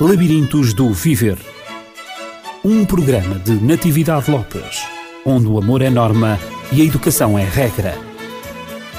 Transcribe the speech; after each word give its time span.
Labirintos 0.00 0.74
do 0.74 0.92
Viver. 0.92 1.38
Um 2.64 2.84
programa 2.84 3.38
de 3.38 3.52
Natividade 3.52 4.28
Lopes, 4.28 4.82
onde 5.24 5.46
o 5.46 5.56
amor 5.56 5.82
é 5.82 5.88
norma 5.88 6.36
e 6.72 6.82
a 6.82 6.84
educação 6.84 7.38
é 7.38 7.44
regra. 7.44 7.96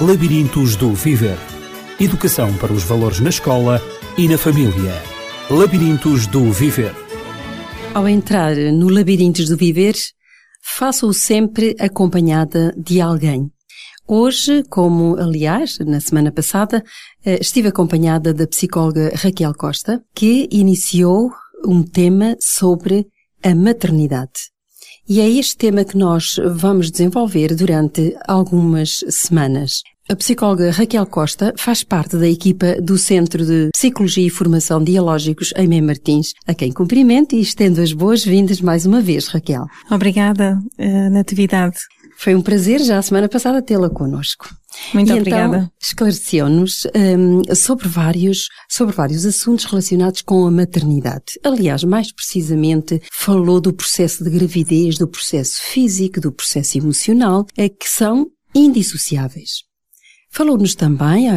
Labirintos 0.00 0.74
do 0.74 0.94
Viver. 0.94 1.36
Educação 2.00 2.50
para 2.54 2.72
os 2.72 2.82
valores 2.82 3.20
na 3.20 3.28
escola 3.28 3.78
e 4.16 4.26
na 4.26 4.38
família. 4.38 4.94
Labirintos 5.50 6.26
do 6.26 6.50
Viver. 6.50 6.94
Ao 7.92 8.08
entrar 8.08 8.56
no 8.56 8.88
Labirintos 8.88 9.50
do 9.50 9.56
Viver, 9.58 9.94
faça-o 10.62 11.12
sempre 11.12 11.76
acompanhada 11.78 12.74
de 12.74 13.02
alguém. 13.02 13.50
Hoje, 14.08 14.62
como 14.70 15.16
aliás, 15.16 15.78
na 15.80 15.98
semana 15.98 16.30
passada, 16.30 16.84
eh, 17.24 17.38
estive 17.40 17.68
acompanhada 17.68 18.32
da 18.32 18.46
psicóloga 18.46 19.10
Raquel 19.16 19.52
Costa, 19.52 20.00
que 20.14 20.48
iniciou 20.52 21.32
um 21.66 21.82
tema 21.82 22.36
sobre 22.40 23.08
a 23.42 23.52
maternidade. 23.52 24.50
E 25.08 25.20
é 25.20 25.28
este 25.28 25.56
tema 25.56 25.84
que 25.84 25.98
nós 25.98 26.36
vamos 26.54 26.90
desenvolver 26.92 27.54
durante 27.56 28.16
algumas 28.28 29.04
semanas. 29.08 29.82
A 30.08 30.14
psicóloga 30.14 30.70
Raquel 30.70 31.04
Costa 31.06 31.52
faz 31.56 31.82
parte 31.82 32.16
da 32.16 32.28
equipa 32.28 32.80
do 32.80 32.96
Centro 32.96 33.44
de 33.44 33.70
Psicologia 33.72 34.24
e 34.24 34.30
Formação 34.30 34.82
Dialógicos 34.82 35.52
Aimé 35.56 35.80
Martins, 35.80 36.28
a 36.46 36.54
quem 36.54 36.70
cumprimento 36.70 37.34
e 37.34 37.40
estendo 37.40 37.80
as 37.80 37.92
boas-vindas 37.92 38.60
mais 38.60 38.86
uma 38.86 39.00
vez, 39.00 39.26
Raquel. 39.26 39.64
Obrigada, 39.90 40.60
eh, 40.78 41.10
Natividade. 41.10 41.78
Foi 42.18 42.34
um 42.34 42.40
prazer 42.40 42.80
já 42.80 42.98
a 42.98 43.02
semana 43.02 43.28
passada 43.28 43.60
tê-la 43.62 43.90
connosco. 43.90 44.48
Muito 44.94 45.12
e 45.12 45.18
obrigada. 45.18 45.56
Então, 45.56 45.70
esclareceu-nos 45.80 46.86
um, 46.94 47.54
sobre 47.54 47.88
vários, 47.88 48.48
sobre 48.68 48.94
vários 48.94 49.26
assuntos 49.26 49.66
relacionados 49.66 50.22
com 50.22 50.46
a 50.46 50.50
maternidade. 50.50 51.38
Aliás, 51.44 51.84
mais 51.84 52.12
precisamente, 52.12 53.00
falou 53.12 53.60
do 53.60 53.72
processo 53.72 54.24
de 54.24 54.30
gravidez, 54.30 54.96
do 54.96 55.06
processo 55.06 55.60
físico, 55.60 56.20
do 56.20 56.32
processo 56.32 56.78
emocional, 56.78 57.46
é, 57.56 57.68
que 57.68 57.88
são 57.88 58.26
indissociáveis. 58.54 59.66
Falou-nos 60.30 60.74
também, 60.74 61.28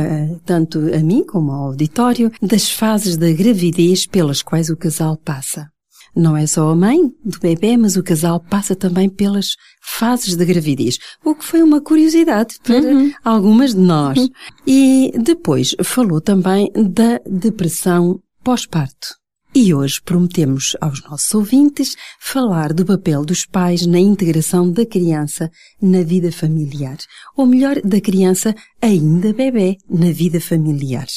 tanto 0.46 0.80
a 0.94 1.00
mim 1.00 1.24
como 1.24 1.52
ao 1.52 1.68
auditório, 1.68 2.32
das 2.42 2.70
fases 2.72 3.16
da 3.16 3.32
gravidez 3.32 4.06
pelas 4.06 4.42
quais 4.42 4.70
o 4.70 4.76
casal 4.76 5.16
passa. 5.18 5.70
Não 6.16 6.36
é 6.36 6.46
só 6.48 6.70
a 6.70 6.76
mãe 6.76 7.00
do 7.24 7.40
bebê, 7.40 7.78
mas 7.78 7.96
o 7.96 8.04
casal 8.04 8.40
passa 8.40 8.76
também 8.76 9.10
pelas 9.10 9.56
fases 9.82 10.36
da 10.36 10.46
gravidez, 10.46 10.98
o 11.24 11.36
que 11.36 11.46
foi 11.46 11.62
uma 11.62 11.82
curiosidade 11.82 12.56
para 12.64 12.80
uhum. 12.80 13.12
algumas 13.24 13.74
de 13.74 13.82
nós. 13.82 14.18
Uhum. 14.18 14.30
E 14.66 15.12
depois 15.18 15.76
falou 15.84 16.20
também 16.22 16.72
da 16.74 17.20
depressão 17.26 18.20
pós-parto. 18.44 19.20
E 19.54 19.74
hoje 19.74 20.00
prometemos 20.04 20.76
aos 20.80 21.04
nossos 21.04 21.34
ouvintes 21.34 21.96
falar 22.20 22.72
do 22.72 22.86
papel 22.86 23.26
dos 23.26 23.48
pais 23.48 23.84
na 23.86 24.00
integração 24.00 24.72
da 24.72 24.86
criança 24.86 25.50
na 25.82 26.04
vida 26.04 26.32
familiar, 26.32 26.98
ou 27.36 27.48
melhor, 27.48 27.82
da 27.84 28.00
criança 28.00 28.54
ainda 28.80 29.34
bebê 29.34 29.78
na 29.90 30.12
vida 30.12 30.40
familiar 30.40 31.08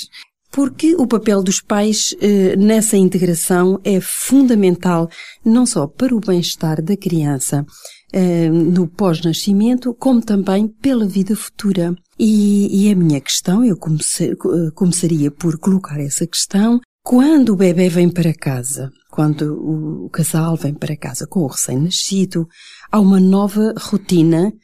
porque 0.53 0.95
o 0.95 1.07
papel 1.07 1.43
dos 1.43 1.61
pais 1.61 2.15
eh, 2.21 2.55
nessa 2.57 2.97
integração 2.97 3.81
é 3.83 4.01
fundamental 4.01 5.09
não 5.45 5.65
só 5.65 5.87
para 5.87 6.15
o 6.15 6.21
bem-estar 6.21 6.83
da 6.83 6.97
criança 6.97 7.65
eh, 8.13 8.51
no 8.51 8.87
pós-nascimento, 8.87 9.95
como 9.95 10.21
também 10.21 10.69
pela 10.69 11.07
vida 11.07 11.35
futura. 11.35 11.97
E, 12.19 12.87
e 12.87 12.93
a 12.93 12.95
minha 12.95 13.21
questão, 13.21 13.65
eu 13.65 13.77
comece, 13.77 14.37
começaria 14.75 15.31
por 15.31 15.59
colocar 15.59 15.99
essa 15.99 16.27
questão, 16.27 16.79
quando 17.03 17.55
o 17.55 17.57
bebê 17.57 17.89
vem 17.89 18.09
para 18.09 18.33
casa, 18.33 18.93
quando 19.11 20.05
o, 20.05 20.09
casal 20.11 20.55
vem 20.57 20.73
para 20.73 20.97
casa 20.97 21.27
com 21.27 21.41
o 21.41 21.49
recém-nascido, 21.49 22.47
há 22.93 23.01
uma 23.01 23.19
nova 23.19 23.75
rotina 23.77 24.53
eh, 24.53 24.55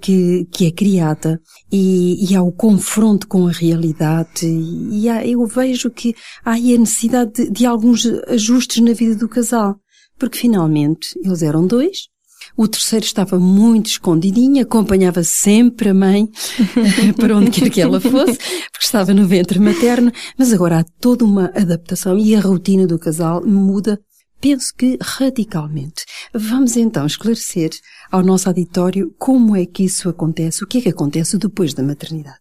que, 0.00 0.46
que 0.52 0.66
é 0.66 0.70
criada. 0.70 1.40
E, 1.70 2.30
e 2.30 2.36
há 2.36 2.42
o 2.42 2.52
confronto 2.52 3.26
com 3.26 3.46
a 3.46 3.52
realidade. 3.52 4.46
E 4.46 5.08
há, 5.08 5.26
eu 5.26 5.46
vejo 5.46 5.90
que 5.90 6.14
há 6.44 6.52
aí 6.52 6.74
a 6.74 6.78
necessidade 6.78 7.32
de, 7.32 7.50
de 7.50 7.66
alguns 7.66 8.06
ajustes 8.28 8.82
na 8.82 8.92
vida 8.92 9.14
do 9.14 9.28
casal. 9.28 9.76
Porque 10.18 10.38
finalmente 10.38 11.18
eles 11.24 11.42
eram 11.42 11.66
dois, 11.66 12.10
o 12.56 12.68
terceiro 12.68 13.04
estava 13.04 13.38
muito 13.38 13.86
escondidinho, 13.86 14.62
acompanhava 14.62 15.22
sempre 15.22 15.90
a 15.90 15.94
mãe 15.94 16.28
para 17.16 17.36
onde 17.36 17.50
quer 17.50 17.70
que 17.70 17.80
ela 17.80 18.00
fosse, 18.00 18.38
porque 18.70 18.84
estava 18.84 19.14
no 19.14 19.26
ventre 19.26 19.58
materno, 19.58 20.12
mas 20.38 20.52
agora 20.52 20.80
há 20.80 20.84
toda 21.00 21.24
uma 21.24 21.46
adaptação 21.54 22.18
e 22.18 22.34
a 22.34 22.40
rotina 22.40 22.86
do 22.86 22.98
casal 22.98 23.44
muda 23.46 23.98
penso 24.40 24.72
que 24.76 24.98
radicalmente. 25.00 26.04
Vamos 26.32 26.76
então 26.76 27.06
esclarecer 27.06 27.70
ao 28.10 28.22
nosso 28.22 28.48
auditório 28.48 29.14
como 29.18 29.54
é 29.54 29.66
que 29.66 29.84
isso 29.84 30.08
acontece, 30.08 30.64
o 30.64 30.66
que 30.66 30.78
é 30.78 30.80
que 30.80 30.88
acontece 30.88 31.38
depois 31.38 31.74
da 31.74 31.82
maternidade. 31.82 32.38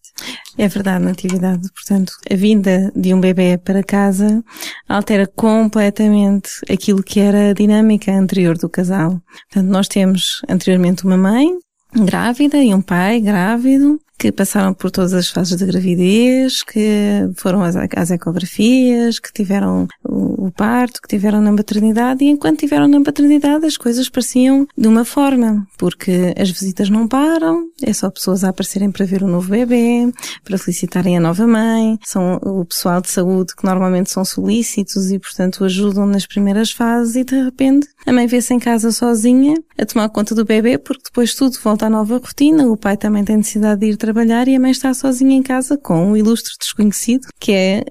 É 0.58 0.68
verdade, 0.68 1.06
Natividade. 1.06 1.70
Portanto, 1.74 2.14
a 2.30 2.36
vinda 2.36 2.92
de 2.96 3.14
um 3.14 3.20
bebê 3.20 3.58
para 3.58 3.84
casa 3.84 4.44
altera 4.88 5.28
completamente 5.28 6.50
aquilo 6.70 7.04
que 7.04 7.20
era 7.20 7.52
a 7.52 7.54
dinâmica 7.54 8.12
anterior 8.12 8.58
do 8.58 8.70
casal. 8.70 9.22
Portanto, 9.50 9.70
nós 9.70 9.88
temos 9.88 10.42
anteriormente 10.50 11.06
uma 11.06 11.18
mãe 11.18 11.58
grávida 11.94 12.58
e 12.58 12.74
um 12.74 12.82
pai 12.82 13.20
grávido 13.20 14.00
que 14.20 14.34
passaram 14.34 14.74
por 14.74 14.92
todas 14.92 15.14
as 15.14 15.30
fases 15.30 15.58
da 15.58 15.66
gravidez, 15.66 16.62
que 16.62 17.30
foram 17.38 17.64
às, 17.64 17.76
às 17.78 18.12
ecografias, 18.12 19.18
que 19.18 19.32
tiveram 19.32 19.88
o, 20.04 20.48
o, 20.48 20.52
parto, 20.52 21.02
que 21.02 21.08
tiveram 21.08 21.42
na 21.42 21.54
maternidade, 21.54 22.26
e 22.26 22.28
enquanto 22.28 22.60
tiveram 22.60 22.88
na 22.90 23.00
maternidade 23.00 23.66
as 23.66 23.78
coisas 23.78 24.10
pareciam 24.10 24.68
de 24.78 24.88
uma 24.90 25.06
forma, 25.06 25.66
porque 25.78 26.34
as 26.38 26.50
visitas 26.50 26.90
não 26.90 27.08
param, 27.08 27.70
é 27.82 27.94
só 27.94 28.12
pessoas 28.12 28.44
a 28.44 28.50
aparecerem 28.50 28.92
para 28.92 29.06
ver 29.06 29.24
o 29.24 29.28
novo 29.28 29.50
bebê, 29.50 30.12
para 30.44 30.58
felicitarem 30.58 31.18
a 31.18 31.22
nova 31.22 31.48
mãe, 31.48 31.98
são 32.04 32.36
o 32.44 32.66
pessoal 32.66 33.00
de 33.00 33.10
saúde 33.10 33.56
que 33.56 33.66
normalmente 33.66 34.12
são 34.12 34.26
solícitos 34.26 35.12
e 35.12 35.18
portanto 35.18 35.64
ajudam 35.64 36.06
nas 36.06 36.26
primeiras 36.26 36.72
fases 36.72 37.16
e 37.16 37.24
de 37.24 37.42
repente 37.42 37.88
a 38.06 38.12
mãe 38.12 38.28
vê-se 38.28 38.54
em 38.54 38.60
casa 38.60 38.92
sozinha 38.92 39.56
a 39.78 39.86
tomar 39.86 40.10
conta 40.10 40.36
do 40.36 40.44
bebê 40.44 40.78
porque 40.78 41.04
depois 41.06 41.34
tudo 41.34 41.58
volta 41.64 41.86
à 41.86 41.90
nova 41.90 42.18
rotina, 42.18 42.68
o 42.68 42.76
pai 42.76 42.98
também 42.98 43.24
tem 43.24 43.38
necessidade 43.38 43.80
de 43.80 43.88
ir 43.88 43.98
trabalhar 44.10 44.48
e 44.48 44.56
a 44.56 44.60
mãe 44.60 44.72
está 44.72 44.92
sozinha 44.92 45.36
em 45.36 45.44
casa 45.44 45.78
com 45.78 46.12
um 46.12 46.18
ilustre 46.18 46.54
desconhecido, 46.60 47.28
que 47.40 47.52
é 47.52 47.84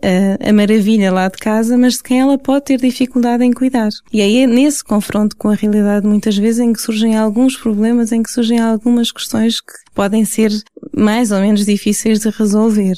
a, 0.42 0.50
a 0.50 0.52
maravilha 0.52 1.12
lá 1.12 1.28
de 1.28 1.38
casa, 1.38 1.78
mas 1.78 1.94
de 1.94 2.02
quem 2.02 2.20
ela 2.20 2.36
pode 2.36 2.64
ter 2.64 2.80
dificuldade 2.80 3.44
em 3.44 3.52
cuidar. 3.52 3.90
E 4.12 4.20
aí 4.20 4.38
é 4.38 4.46
nesse 4.46 4.82
confronto 4.82 5.36
com 5.36 5.48
a 5.48 5.54
realidade 5.54 6.06
muitas 6.06 6.36
vezes 6.36 6.60
em 6.60 6.72
que 6.72 6.80
surgem 6.80 7.16
alguns 7.16 7.56
problemas, 7.56 8.10
em 8.10 8.22
que 8.22 8.30
surgem 8.30 8.58
algumas 8.58 9.12
questões 9.12 9.60
que 9.60 9.72
podem 9.94 10.24
ser 10.24 10.50
mais 10.92 11.30
ou 11.30 11.40
menos 11.40 11.64
difíceis 11.64 12.18
de 12.18 12.30
resolver. 12.30 12.96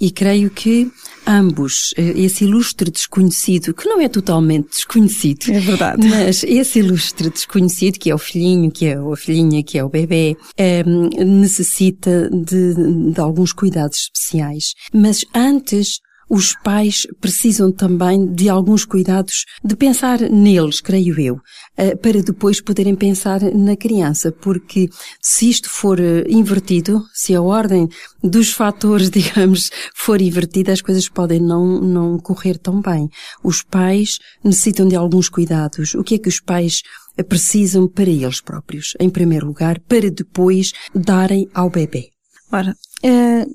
E 0.00 0.10
creio 0.10 0.50
que 0.50 0.90
ambos, 1.26 1.92
eh, 1.96 2.12
esse 2.16 2.44
ilustre 2.44 2.90
desconhecido, 2.90 3.74
que 3.74 3.88
não 3.88 4.00
é 4.00 4.08
totalmente 4.08 4.68
desconhecido. 4.68 5.50
É 5.50 5.58
verdade. 5.58 6.06
Mas 6.06 6.44
esse 6.44 6.78
ilustre 6.78 7.30
desconhecido, 7.30 7.98
que 7.98 8.10
é 8.10 8.14
o 8.14 8.18
filhinho, 8.18 8.70
que 8.70 8.86
é 8.86 8.96
a 8.96 9.16
filhinha, 9.16 9.62
que 9.62 9.78
é 9.78 9.84
o 9.84 9.88
bebê, 9.88 10.36
é, 10.56 10.84
necessita 10.84 12.30
de, 12.30 13.12
de 13.12 13.20
alguns 13.20 13.52
cuidados 13.52 13.98
especiais. 14.14 14.74
Mas 14.92 15.24
antes 15.34 15.98
os 16.28 16.54
pais 16.62 17.06
precisam 17.20 17.70
também 17.70 18.26
de 18.26 18.48
alguns 18.48 18.84
cuidados, 18.84 19.44
de 19.64 19.76
pensar 19.76 20.20
neles, 20.20 20.80
creio 20.80 21.18
eu, 21.20 21.40
eh, 21.76 21.94
para 21.94 22.22
depois 22.22 22.60
poderem 22.60 22.94
pensar 22.94 23.40
na 23.54 23.76
criança, 23.76 24.32
porque 24.32 24.88
se 25.20 25.48
isto 25.48 25.70
for 25.70 26.00
eh, 26.00 26.24
invertido, 26.28 27.04
se 27.14 27.34
a 27.34 27.40
ordem 27.40 27.88
dos 28.22 28.52
fatores, 28.52 29.08
digamos, 29.10 29.70
for 29.94 30.20
invertida, 30.20 30.72
as 30.72 30.82
coisas 30.82 31.08
podem 31.08 31.40
não, 31.40 31.80
não 31.80 32.18
correr 32.18 32.58
tão 32.58 32.80
bem. 32.80 33.08
Os 33.42 33.62
pais 33.62 34.18
necessitam 34.42 34.88
de 34.88 34.96
alguns 34.96 35.28
cuidados. 35.28 35.94
O 35.94 36.02
que 36.02 36.16
é 36.16 36.18
que 36.18 36.28
os 36.28 36.40
pais 36.40 36.82
precisam 37.28 37.86
para 37.86 38.10
eles 38.10 38.40
próprios? 38.40 38.94
Em 38.98 39.08
primeiro 39.08 39.46
lugar, 39.46 39.78
para 39.80 40.10
depois 40.10 40.72
darem 40.94 41.48
ao 41.54 41.70
bebê. 41.70 42.10
Ora, 42.50 42.74
é 43.02 43.46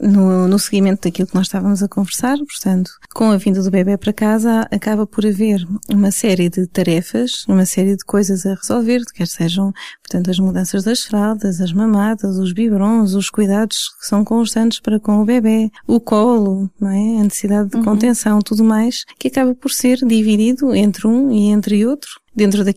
no, 0.00 0.46
no 0.46 0.58
seguimento 0.58 1.02
daquilo 1.02 1.28
que 1.28 1.34
nós 1.34 1.46
estávamos 1.46 1.82
a 1.82 1.88
conversar, 1.88 2.36
portanto, 2.38 2.90
com 3.14 3.30
a 3.30 3.36
vinda 3.36 3.62
do 3.62 3.70
bebê 3.70 3.96
para 3.96 4.12
casa, 4.12 4.66
acaba 4.70 5.06
por 5.06 5.26
haver 5.26 5.66
uma 5.88 6.10
série 6.10 6.48
de 6.48 6.66
tarefas, 6.66 7.44
uma 7.48 7.66
série 7.66 7.96
de 7.96 8.04
coisas 8.04 8.46
a 8.46 8.54
resolver, 8.54 9.02
quer 9.14 9.26
sejam, 9.26 9.72
portanto, 10.02 10.30
as 10.30 10.38
mudanças 10.38 10.84
das 10.84 11.02
fraldas, 11.02 11.60
as 11.60 11.72
mamadas, 11.72 12.36
os 12.38 12.52
biberons, 12.52 13.14
os 13.14 13.30
cuidados 13.30 13.76
que 14.00 14.06
são 14.06 14.24
constantes 14.24 14.80
para 14.80 15.00
com 15.00 15.20
o 15.20 15.24
bebê, 15.24 15.70
o 15.86 16.00
colo, 16.00 16.70
não 16.80 16.90
é? 16.90 17.20
A 17.20 17.24
necessidade 17.24 17.70
de 17.70 17.76
uhum. 17.76 17.84
contenção, 17.84 18.40
tudo 18.40 18.64
mais, 18.64 19.04
que 19.18 19.28
acaba 19.28 19.54
por 19.54 19.70
ser 19.70 19.98
dividido 19.98 20.74
entre 20.74 21.06
um 21.06 21.30
e 21.30 21.48
entre 21.48 21.84
outro, 21.86 22.10
dentro 22.34 22.64
da, 22.64 22.72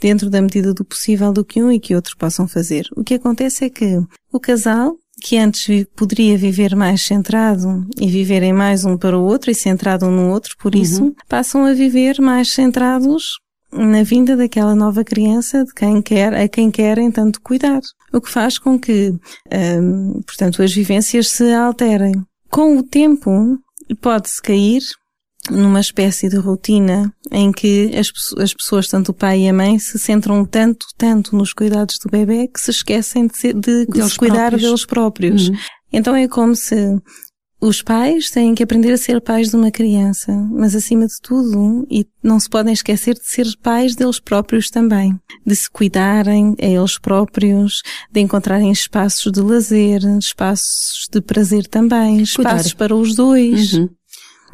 dentro 0.00 0.28
da 0.28 0.42
medida 0.42 0.74
do 0.74 0.84
possível 0.84 1.32
do 1.32 1.44
que 1.44 1.62
um 1.62 1.72
e 1.72 1.80
que 1.80 1.94
outro 1.94 2.16
possam 2.18 2.46
fazer. 2.46 2.86
O 2.94 3.02
que 3.02 3.14
acontece 3.14 3.64
é 3.64 3.70
que 3.70 3.98
o 4.32 4.38
casal 4.38 4.96
que 5.20 5.38
antes 5.38 5.86
poderia 5.96 6.36
viver 6.36 6.76
mais 6.76 7.02
centrado 7.02 7.86
e 7.98 8.08
viverem 8.08 8.52
mais 8.52 8.84
um 8.84 8.96
para 8.96 9.18
o 9.18 9.24
outro 9.24 9.50
e 9.50 9.54
centrado 9.54 10.06
um 10.06 10.10
no 10.10 10.30
outro, 10.30 10.54
por 10.58 10.74
uhum. 10.74 10.82
isso 10.82 11.16
passam 11.28 11.64
a 11.64 11.72
viver 11.72 12.20
mais 12.20 12.50
centrados 12.52 13.38
na 13.72 14.02
vinda 14.02 14.36
daquela 14.36 14.74
nova 14.74 15.04
criança 15.04 15.64
de 15.64 15.72
quem 15.74 16.00
quer, 16.00 16.34
a 16.34 16.48
quem 16.48 16.70
querem 16.70 17.10
tanto 17.10 17.40
cuidar. 17.40 17.80
O 18.12 18.20
que 18.20 18.30
faz 18.30 18.58
com 18.58 18.78
que, 18.78 19.12
hum, 19.52 20.20
portanto, 20.26 20.62
as 20.62 20.72
vivências 20.72 21.28
se 21.28 21.52
alterem. 21.52 22.14
Com 22.50 22.78
o 22.78 22.82
tempo, 22.82 23.58
pode-se 24.00 24.40
cair 24.40 24.82
numa 25.50 25.80
espécie 25.80 26.28
de 26.28 26.36
rotina 26.36 27.12
em 27.30 27.52
que 27.52 27.90
as, 27.96 28.10
as 28.38 28.54
pessoas, 28.54 28.88
tanto 28.88 29.10
o 29.10 29.14
pai 29.14 29.42
e 29.42 29.48
a 29.48 29.52
mãe, 29.52 29.78
se 29.78 29.98
centram 29.98 30.44
tanto, 30.44 30.86
tanto 30.96 31.36
nos 31.36 31.52
cuidados 31.52 31.98
do 31.98 32.10
bebê 32.10 32.48
que 32.48 32.60
se 32.60 32.70
esquecem 32.70 33.26
de, 33.26 33.36
se, 33.36 33.52
de, 33.52 33.86
de 33.86 34.10
se 34.10 34.16
cuidar 34.16 34.50
próprios. 34.50 34.62
deles 34.62 34.86
próprios. 34.86 35.48
Uhum. 35.48 35.56
Então 35.92 36.14
é 36.14 36.28
como 36.28 36.54
se 36.54 37.00
os 37.60 37.80
pais 37.80 38.30
têm 38.30 38.54
que 38.54 38.62
aprender 38.62 38.92
a 38.92 38.98
ser 38.98 39.20
pais 39.20 39.48
de 39.48 39.56
uma 39.56 39.70
criança, 39.70 40.30
mas 40.50 40.74
acima 40.74 41.06
de 41.06 41.14
tudo, 41.22 41.86
e 41.90 42.06
não 42.22 42.38
se 42.38 42.50
podem 42.50 42.72
esquecer 42.72 43.14
de 43.14 43.26
ser 43.26 43.46
pais 43.62 43.94
deles 43.96 44.20
próprios 44.20 44.68
também, 44.68 45.18
de 45.44 45.56
se 45.56 45.70
cuidarem 45.70 46.54
a 46.60 46.66
eles 46.66 46.98
próprios, 46.98 47.80
de 48.12 48.20
encontrarem 48.20 48.70
espaços 48.70 49.32
de 49.32 49.40
lazer, 49.40 50.02
espaços 50.18 51.08
de 51.10 51.20
prazer 51.20 51.66
também, 51.66 52.20
espaços 52.20 52.72
Cuidar. 52.72 52.76
para 52.76 52.94
os 52.94 53.14
dois. 53.14 53.72
Uhum 53.72 53.88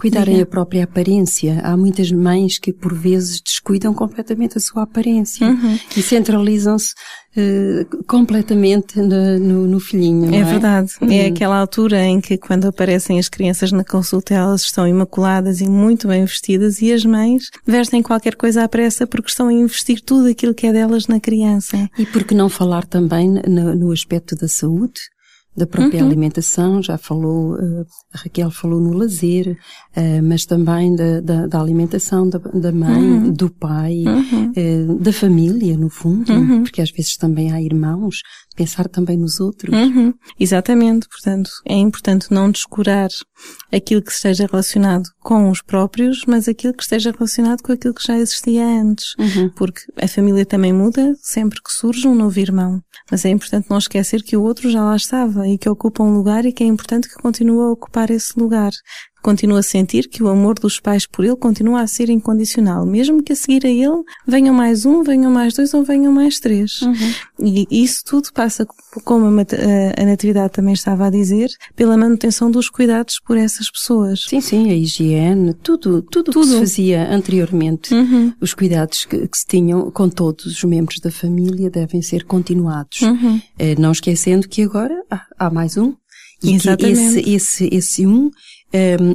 cuidarem 0.02 0.40
a 0.40 0.46
própria 0.46 0.82
aparência. 0.82 1.60
Há 1.62 1.76
muitas 1.76 2.10
mães 2.10 2.58
que 2.58 2.72
por 2.72 2.93
vezes 2.93 3.40
descuidam 3.40 3.94
completamente 3.94 4.58
a 4.58 4.60
sua 4.60 4.82
aparência 4.82 5.46
uhum. 5.46 5.78
e 5.96 6.02
centralizam-se 6.02 6.93
uh, 7.37 8.04
completamente 8.04 8.99
no, 8.99 9.38
no, 9.38 9.69
no 9.69 9.78
filhinho. 9.78 10.34
É, 10.34 10.38
é, 10.38 10.43
verdade. 10.44 10.93
É 11.00 11.04
uhum. 11.04 11.12
É 11.12 11.26
aquela 11.26 11.56
altura 11.56 12.04
em 12.04 12.20
que 12.20 12.37
quando 12.37 12.64
aparecem 12.64 13.16
as 13.16 13.28
crianças 13.28 13.70
na 13.70 13.84
consulta 13.84 14.34
elas 14.34 14.62
estão 14.62 14.88
imaculadas 14.88 15.60
e 15.60 15.69
muito 15.69 16.08
bem 16.08 16.25
vestidas 16.25 16.82
e 16.82 16.93
as 16.93 17.04
mães 17.04 17.44
vestem 17.64 18.02
qualquer 18.02 18.34
coisa 18.34 18.64
à 18.64 18.69
pressa 18.69 19.06
porque 19.06 19.28
estão 19.28 19.46
a 19.46 19.52
investir 19.52 20.00
tudo 20.00 20.28
aquilo 20.28 20.52
que 20.52 20.66
é 20.66 20.72
delas 20.72 21.06
na 21.06 21.20
criança. 21.20 21.88
E 21.96 22.04
por 22.06 22.25
que 22.25 22.34
não 22.34 22.49
falar 22.49 22.84
também 22.87 23.28
no, 23.28 23.72
no 23.76 23.93
aspecto 23.93 24.34
da 24.34 24.49
saúde? 24.49 25.00
Da 25.56 25.66
própria 25.66 26.00
uhum. 26.00 26.06
alimentação, 26.06 26.82
já 26.82 26.96
falou, 26.96 27.54
uh, 27.54 27.87
a 28.14 28.19
Raquel 28.19 28.50
falou 28.50 28.81
no 28.81 28.93
lazer, 28.93 29.58
uh, 29.96 30.22
mas 30.22 30.44
também 30.44 30.94
da, 30.96 31.20
da, 31.20 31.46
da 31.46 31.60
alimentação 31.60 32.28
da, 32.28 32.38
da 32.38 32.72
mãe, 32.72 33.02
uhum. 33.02 33.32
do 33.32 33.50
pai, 33.50 34.04
uhum. 34.06 34.52
uh, 34.56 34.99
da 34.99 35.12
família, 35.12 35.76
no 35.76 35.90
fundo, 35.90 36.32
uhum. 36.32 36.62
porque 36.62 36.81
às 36.81 36.90
vezes 36.90 37.16
também 37.16 37.52
há 37.52 37.60
irmãos, 37.60 38.22
pensar 38.56 38.88
também 38.88 39.16
nos 39.16 39.40
outros. 39.40 39.75
Uhum. 39.75 40.14
Exatamente, 40.38 41.06
portanto, 41.08 41.50
é 41.66 41.75
importante 41.75 42.28
não 42.31 42.50
descurar 42.50 43.08
aquilo 43.72 44.02
que 44.02 44.12
esteja 44.12 44.46
relacionado 44.50 45.04
com 45.20 45.50
os 45.50 45.62
próprios, 45.62 46.25
mas 46.26 46.49
aquilo 46.49 46.75
que 46.75 46.82
esteja 46.82 47.10
relacionado 47.10 47.62
com 47.62 47.72
aquilo 47.72 47.94
que 47.94 48.06
já 48.06 48.16
existia 48.16 48.64
antes, 48.64 49.14
uhum. 49.19 49.50
porque 49.50 49.81
a 50.00 50.08
família 50.08 50.46
também 50.46 50.72
muda 50.72 51.14
sempre 51.20 51.60
que 51.62 51.72
surge 51.72 52.06
um 52.06 52.14
novo 52.14 52.38
irmão, 52.38 52.81
mas 53.10 53.25
é 53.25 53.31
importante 53.31 53.69
não 53.70 53.78
esquecer 53.78 54.22
que 54.22 54.37
o 54.37 54.43
outro 54.43 54.70
já 54.70 54.82
lá 54.82 54.96
estava 54.96 55.42
e 55.47 55.59
que 55.59 55.69
ocupa 55.69 56.03
um 56.03 56.15
lugar 56.15 56.44
e 56.44 56.53
que 56.53 56.65
é 56.65 56.67
importante 56.67 57.09
que 57.09 57.15
continue 57.17 57.61
a 57.61 57.71
ocupar 57.71 58.11
esse 58.11 58.39
lugar 58.39 58.73
continua 59.23 59.61
a 59.61 59.63
sentir 59.63 60.09
que 60.09 60.23
o 60.23 60.29
amor 60.29 60.59
dos 60.59 60.81
pais 60.81 61.07
por 61.07 61.25
ele 61.25 61.37
continua 61.37 61.81
a 61.81 61.87
ser 61.87 62.11
incondicional, 62.11 62.85
mesmo 62.85 63.23
que 63.23 63.33
a 63.33 63.37
seguir 63.37 63.65
a 63.65 63.71
ele 63.71 64.03
venham 64.27 64.55
mais 64.55 64.85
um, 64.85 65.03
venham 65.03 65.31
mais 65.31 65.55
dois 65.55 65.73
ou 65.73 65.85
venham 65.85 66.13
mais 66.13 66.41
três. 66.41 66.83
Uhum. 66.83 66.95
E 67.39 67.67
isso 67.71 68.03
tudo 68.05 68.33
passa, 68.33 68.67
como 69.05 69.27
a, 69.27 70.05
Natividade 70.05 70.53
também 70.53 70.75
estava 70.75 71.07
a 71.07 71.11
dizer, 71.11 71.51
pela 71.75 71.97
manutenção 71.97 72.51
dos 72.51 72.69
cuidados 72.69 73.21
por 73.25 73.37
essas 73.37 73.71
pessoas. 73.71 74.25
Sim, 74.29 74.41
sim, 74.41 74.71
a 74.71 74.75
higiene, 74.75 75.55
tudo, 75.55 76.03
tudo, 76.03 76.33
tudo. 76.33 76.41
que 76.41 76.53
se 76.53 76.59
fazia 76.59 77.11
anteriormente, 77.11 77.95
uhum. 77.95 78.33
os 78.41 78.53
cuidados 78.53 79.05
que, 79.05 79.27
que, 79.29 79.39
se 79.39 79.47
tinham 79.47 79.91
com 79.91 80.09
todos 80.09 80.47
os 80.47 80.65
membros 80.65 80.99
da 81.01 81.11
família 81.11 81.71
devem 81.71 82.03
ser 82.03 82.25
continuados. 82.25 83.01
Uhum. 83.03 83.41
Eh, 83.59 83.75
não 83.79 83.93
esquecendo 83.93 84.49
que 84.49 84.63
agora 84.63 84.95
há, 85.11 85.25
há 85.39 85.51
mais 85.51 85.77
um 85.77 85.95
e 86.43 86.55
Exatamente. 86.55 87.23
que 87.23 87.31
esse, 87.31 87.31
esse, 87.31 87.69
esse 87.73 88.07
um 88.07 88.31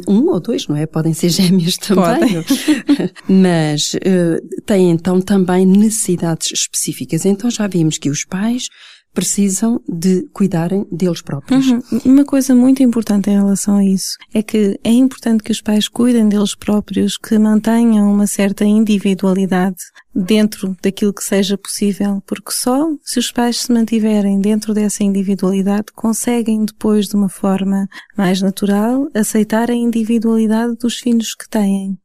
um 0.08 0.28
ou 0.28 0.40
dois, 0.40 0.68
não 0.68 0.76
é? 0.76 0.86
Podem 0.86 1.14
ser 1.14 1.30
gêmeos 1.30 1.78
também. 1.78 2.44
Mas 3.28 3.94
uh, 3.96 4.62
têm 4.66 4.92
então 4.92 5.20
também 5.20 5.66
necessidades 5.66 6.52
específicas. 6.52 7.26
Então 7.26 7.50
já 7.50 7.68
vimos 7.68 7.98
que 7.98 8.10
os 8.10 8.24
pais 8.24 8.68
precisam 9.18 9.82
de 9.90 10.30
cuidarem 10.32 10.86
deles 10.92 11.24
próprios. 11.24 11.66
Uhum. 11.66 11.82
Uma 12.06 12.24
coisa 12.24 12.54
muito 12.54 12.84
importante 12.84 13.32
em 13.32 13.34
relação 13.34 13.78
a 13.78 13.84
isso 13.84 14.16
é 14.32 14.44
que 14.44 14.80
é 14.84 14.92
importante 14.92 15.42
que 15.42 15.52
os 15.52 15.60
pais 15.60 15.88
cuidem 15.88 16.30
deles 16.30 16.54
próprios, 16.54 17.18
que 17.18 17.40
mantenham 17.40 18.14
uma 18.14 18.28
certa 18.28 18.64
individualidade 18.64 19.78
dentro 20.14 20.78
daquilo 20.84 21.12
que 21.12 21.24
seja 21.24 21.58
possível, 21.58 22.22
porque 22.28 22.52
só 22.52 22.88
se 23.04 23.18
os 23.18 23.32
pais 23.32 23.62
se 23.62 23.74
mantiverem 23.74 24.40
dentro 24.40 24.72
dessa 24.72 25.04
individualidade 25.04 25.88
conseguem 25.96 26.64
depois 26.64 27.08
de 27.08 27.16
uma 27.16 27.30
forma 27.30 27.88
mais 28.16 28.40
natural 28.40 29.08
aceitar 29.16 29.72
a 29.72 29.76
individualidade 29.76 30.76
dos 30.76 31.00
filhos 31.00 31.34
que 31.34 31.50
têm. 31.50 31.98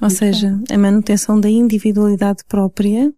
Ou 0.00 0.10
seja, 0.10 0.58
a 0.70 0.78
manutenção 0.78 1.40
da 1.40 1.48
individualidade 1.48 2.44
própria, 2.48 3.12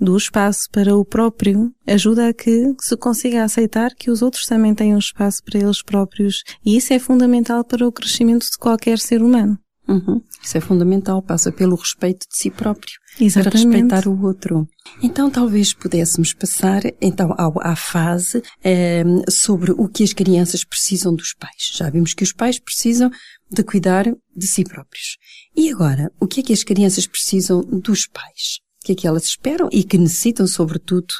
do 0.00 0.16
espaço 0.16 0.68
para 0.72 0.96
o 0.96 1.04
próprio, 1.04 1.72
ajuda 1.86 2.28
a 2.28 2.34
que 2.34 2.74
se 2.80 2.96
consiga 2.96 3.44
aceitar 3.44 3.94
que 3.94 4.10
os 4.10 4.20
outros 4.20 4.46
também 4.46 4.74
têm 4.74 4.94
um 4.94 4.98
espaço 4.98 5.42
para 5.44 5.60
eles 5.60 5.82
próprios. 5.82 6.42
E 6.64 6.76
isso 6.76 6.92
é 6.92 6.98
fundamental 6.98 7.64
para 7.64 7.86
o 7.86 7.92
crescimento 7.92 8.44
de 8.44 8.58
qualquer 8.58 8.98
ser 8.98 9.22
humano. 9.22 9.58
Uhum. 9.86 10.22
Isso 10.42 10.56
é 10.56 10.60
fundamental, 10.60 11.22
passa 11.22 11.52
pelo 11.52 11.76
respeito 11.76 12.26
de 12.28 12.36
si 12.36 12.50
próprio. 12.50 12.92
Exatamente. 13.20 13.50
Para 13.50 13.78
respeitar 13.78 14.08
o 14.08 14.22
outro. 14.22 14.66
Então 15.02 15.30
talvez 15.30 15.72
pudéssemos 15.72 16.32
passar 16.32 16.82
então 17.00 17.34
ao, 17.38 17.54
à 17.60 17.76
fase 17.76 18.42
eh, 18.62 19.04
sobre 19.28 19.72
o 19.72 19.88
que 19.88 20.02
as 20.02 20.12
crianças 20.12 20.64
precisam 20.64 21.14
dos 21.14 21.34
pais. 21.34 21.70
Já 21.74 21.90
vimos 21.90 22.14
que 22.14 22.24
os 22.24 22.32
pais 22.32 22.58
precisam 22.58 23.10
de 23.54 23.62
cuidar 23.62 24.04
de 24.36 24.46
si 24.46 24.64
próprios. 24.64 25.16
E 25.56 25.70
agora, 25.70 26.12
o 26.20 26.26
que 26.26 26.40
é 26.40 26.42
que 26.42 26.52
as 26.52 26.64
crianças 26.64 27.06
precisam 27.06 27.60
dos 27.62 28.06
pais? 28.06 28.58
O 28.82 28.86
que 28.86 28.92
é 28.92 28.94
que 28.94 29.06
elas 29.06 29.24
esperam 29.24 29.68
e 29.72 29.82
que 29.82 29.96
necessitam, 29.96 30.46
sobretudo? 30.46 31.14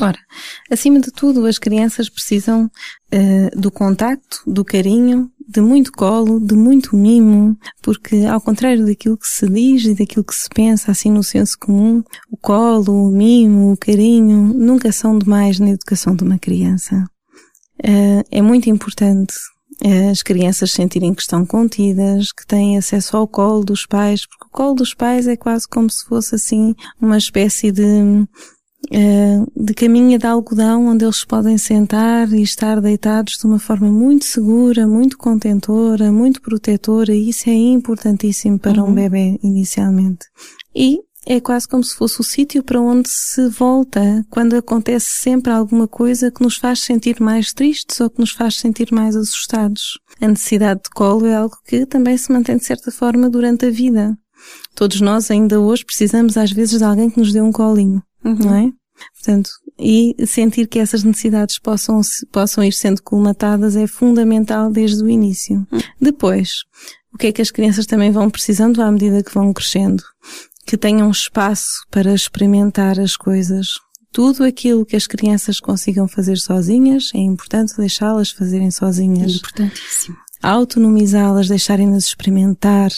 Ora, 0.00 0.18
acima 0.70 1.00
de 1.00 1.10
tudo, 1.10 1.44
as 1.44 1.58
crianças 1.58 2.08
precisam 2.08 2.64
uh, 2.64 3.60
do 3.60 3.70
contacto, 3.70 4.38
do 4.46 4.64
carinho, 4.64 5.30
de 5.46 5.60
muito 5.60 5.92
colo, 5.92 6.40
de 6.40 6.54
muito 6.54 6.96
mimo, 6.96 7.56
porque 7.82 8.24
ao 8.24 8.40
contrário 8.40 8.86
daquilo 8.86 9.18
que 9.18 9.26
se 9.26 9.46
diz 9.48 9.84
e 9.84 9.94
daquilo 9.94 10.24
que 10.24 10.34
se 10.34 10.48
pensa 10.48 10.90
assim 10.90 11.10
no 11.10 11.22
senso 11.22 11.58
comum, 11.58 12.02
o 12.30 12.36
colo, 12.38 13.08
o 13.08 13.10
mimo, 13.10 13.72
o 13.72 13.76
carinho 13.76 14.54
nunca 14.54 14.90
são 14.92 15.18
demais 15.18 15.58
na 15.58 15.70
educação 15.70 16.16
de 16.16 16.24
uma 16.24 16.38
criança. 16.38 17.04
Uh, 17.84 18.24
é 18.30 18.40
muito 18.40 18.70
importante 18.70 19.34
as 19.84 20.22
crianças 20.22 20.72
sentirem 20.72 21.12
que 21.12 21.22
estão 21.22 21.44
contidas, 21.44 22.30
que 22.32 22.46
têm 22.46 22.78
acesso 22.78 23.16
ao 23.16 23.26
colo 23.26 23.64
dos 23.64 23.84
pais, 23.84 24.26
porque 24.26 24.46
o 24.46 24.50
colo 24.50 24.74
dos 24.74 24.94
pais 24.94 25.26
é 25.26 25.36
quase 25.36 25.66
como 25.68 25.90
se 25.90 26.04
fosse 26.04 26.34
assim 26.34 26.74
uma 27.00 27.18
espécie 27.18 27.72
de 27.72 27.82
eh, 28.90 29.38
de 29.56 29.74
caminha 29.74 30.18
de 30.18 30.26
algodão 30.26 30.86
onde 30.88 31.04
eles 31.04 31.24
podem 31.24 31.56
sentar 31.56 32.32
e 32.32 32.42
estar 32.42 32.80
deitados 32.80 33.34
de 33.38 33.46
uma 33.46 33.58
forma 33.58 33.88
muito 33.88 34.24
segura, 34.24 34.88
muito 34.88 35.16
contentora, 35.16 36.10
muito 36.10 36.42
protetora 36.42 37.14
e 37.14 37.28
isso 37.28 37.48
é 37.48 37.54
importantíssimo 37.54 38.58
para 38.58 38.82
uhum. 38.82 38.90
um 38.90 38.94
bebê 38.94 39.38
inicialmente. 39.42 40.26
E 40.74 41.00
é 41.26 41.40
quase 41.40 41.68
como 41.68 41.84
se 41.84 41.94
fosse 41.94 42.20
o 42.20 42.24
sítio 42.24 42.62
para 42.62 42.80
onde 42.80 43.08
se 43.08 43.48
volta 43.48 44.24
quando 44.28 44.56
acontece 44.56 45.06
sempre 45.08 45.52
alguma 45.52 45.86
coisa 45.86 46.30
que 46.30 46.42
nos 46.42 46.56
faz 46.56 46.80
sentir 46.80 47.20
mais 47.20 47.52
tristes 47.52 48.00
ou 48.00 48.10
que 48.10 48.20
nos 48.20 48.32
faz 48.32 48.56
sentir 48.56 48.92
mais 48.92 49.14
assustados. 49.14 49.98
A 50.20 50.28
necessidade 50.28 50.82
de 50.84 50.90
colo 50.90 51.26
é 51.26 51.34
algo 51.34 51.56
que 51.64 51.86
também 51.86 52.16
se 52.16 52.32
mantém 52.32 52.56
de 52.56 52.64
certa 52.64 52.90
forma 52.90 53.30
durante 53.30 53.66
a 53.66 53.70
vida. 53.70 54.16
Todos 54.74 55.00
nós 55.00 55.30
ainda 55.30 55.60
hoje 55.60 55.84
precisamos 55.84 56.36
às 56.36 56.50
vezes 56.50 56.78
de 56.78 56.84
alguém 56.84 57.08
que 57.08 57.18
nos 57.18 57.32
dê 57.32 57.40
um 57.40 57.52
colinho, 57.52 58.02
uhum. 58.24 58.34
não 58.34 58.54
é? 58.54 58.72
Portanto, 59.14 59.50
e 59.78 60.14
sentir 60.26 60.66
que 60.66 60.78
essas 60.78 61.02
necessidades 61.02 61.58
possam, 61.58 62.00
possam 62.30 62.62
ir 62.64 62.72
sendo 62.72 63.02
colmatadas 63.02 63.76
é 63.76 63.86
fundamental 63.86 64.70
desde 64.70 65.02
o 65.02 65.08
início. 65.08 65.66
Uhum. 65.70 65.80
Depois, 66.00 66.50
o 67.12 67.18
que 67.18 67.28
é 67.28 67.32
que 67.32 67.42
as 67.42 67.50
crianças 67.50 67.86
também 67.86 68.10
vão 68.10 68.30
precisando 68.30 68.82
à 68.82 68.90
medida 68.90 69.22
que 69.22 69.34
vão 69.34 69.52
crescendo? 69.52 70.02
Que 70.66 70.76
tenham 70.76 71.10
espaço 71.10 71.84
para 71.90 72.14
experimentar 72.14 72.98
as 72.98 73.16
coisas. 73.16 73.68
Tudo 74.12 74.44
aquilo 74.44 74.84
que 74.84 74.96
as 74.96 75.06
crianças 75.06 75.58
consigam 75.58 76.06
fazer 76.06 76.36
sozinhas, 76.36 77.10
é 77.14 77.18
importante 77.18 77.76
deixá-las 77.76 78.30
fazerem 78.30 78.70
sozinhas. 78.70 79.32
É 79.32 79.36
importantíssimo. 79.36 80.16
autonomizá-las, 80.42 81.48
deixarem-nas 81.48 82.04
experimentar, 82.06 82.90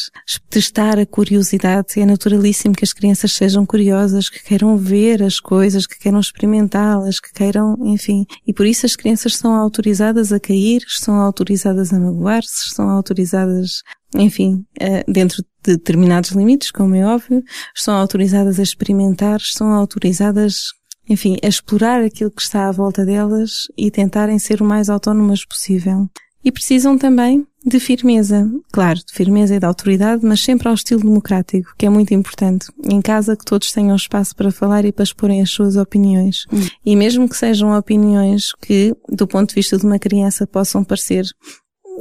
testar 0.48 0.98
a 0.98 1.06
curiosidade. 1.06 2.00
É 2.00 2.06
naturalíssimo 2.06 2.74
que 2.74 2.84
as 2.84 2.92
crianças 2.92 3.32
sejam 3.32 3.66
curiosas, 3.66 4.30
que 4.30 4.42
queiram 4.42 4.76
ver 4.76 5.22
as 5.22 5.38
coisas, 5.38 5.86
que 5.86 5.98
queiram 5.98 6.18
experimentá-las, 6.18 7.20
que 7.20 7.32
queiram, 7.32 7.76
enfim. 7.84 8.26
E 8.46 8.52
por 8.52 8.66
isso 8.66 8.86
as 8.86 8.96
crianças 8.96 9.36
são 9.36 9.54
autorizadas 9.54 10.32
a 10.32 10.40
cair, 10.40 10.82
são 10.88 11.14
autorizadas 11.16 11.92
a 11.92 12.00
magoar-se, 12.00 12.74
são 12.74 12.88
autorizadas 12.88 13.82
enfim, 14.14 14.64
eh, 14.78 15.04
dentro 15.08 15.42
de 15.62 15.76
determinados 15.76 16.30
limites, 16.30 16.70
como 16.70 16.94
é 16.94 17.04
óbvio, 17.04 17.42
estão 17.74 17.94
autorizadas 17.94 18.58
a 18.58 18.62
experimentar, 18.62 19.38
estão 19.38 19.72
autorizadas 19.72 20.72
enfim, 21.08 21.36
a 21.42 21.48
explorar 21.48 22.02
aquilo 22.02 22.30
que 22.30 22.42
está 22.42 22.68
à 22.68 22.72
volta 22.72 23.04
delas 23.04 23.68
e 23.76 23.90
tentarem 23.90 24.38
ser 24.38 24.62
o 24.62 24.64
mais 24.64 24.88
autónomas 24.88 25.44
possível. 25.44 26.08
E 26.42 26.52
precisam 26.52 26.98
também 26.98 27.46
de 27.64 27.80
firmeza. 27.80 28.46
Claro, 28.70 28.98
de 28.98 29.14
firmeza 29.14 29.54
e 29.54 29.58
de 29.58 29.64
autoridade, 29.64 30.24
mas 30.24 30.42
sempre 30.42 30.68
ao 30.68 30.74
estilo 30.74 31.00
democrático, 31.00 31.74
que 31.78 31.86
é 31.86 31.88
muito 31.88 32.12
importante. 32.12 32.66
Em 32.84 33.00
casa 33.00 33.34
que 33.34 33.44
todos 33.44 33.72
tenham 33.72 33.96
espaço 33.96 34.36
para 34.36 34.52
falar 34.52 34.84
e 34.84 34.92
para 34.92 35.04
exporem 35.04 35.40
as 35.40 35.50
suas 35.50 35.76
opiniões. 35.76 36.44
Hum. 36.52 36.66
E 36.84 36.94
mesmo 36.94 37.26
que 37.26 37.36
sejam 37.36 37.76
opiniões 37.76 38.52
que, 38.60 38.94
do 39.08 39.26
ponto 39.26 39.48
de 39.48 39.54
vista 39.54 39.78
de 39.78 39.86
uma 39.86 39.98
criança, 39.98 40.46
possam 40.46 40.84
parecer 40.84 41.24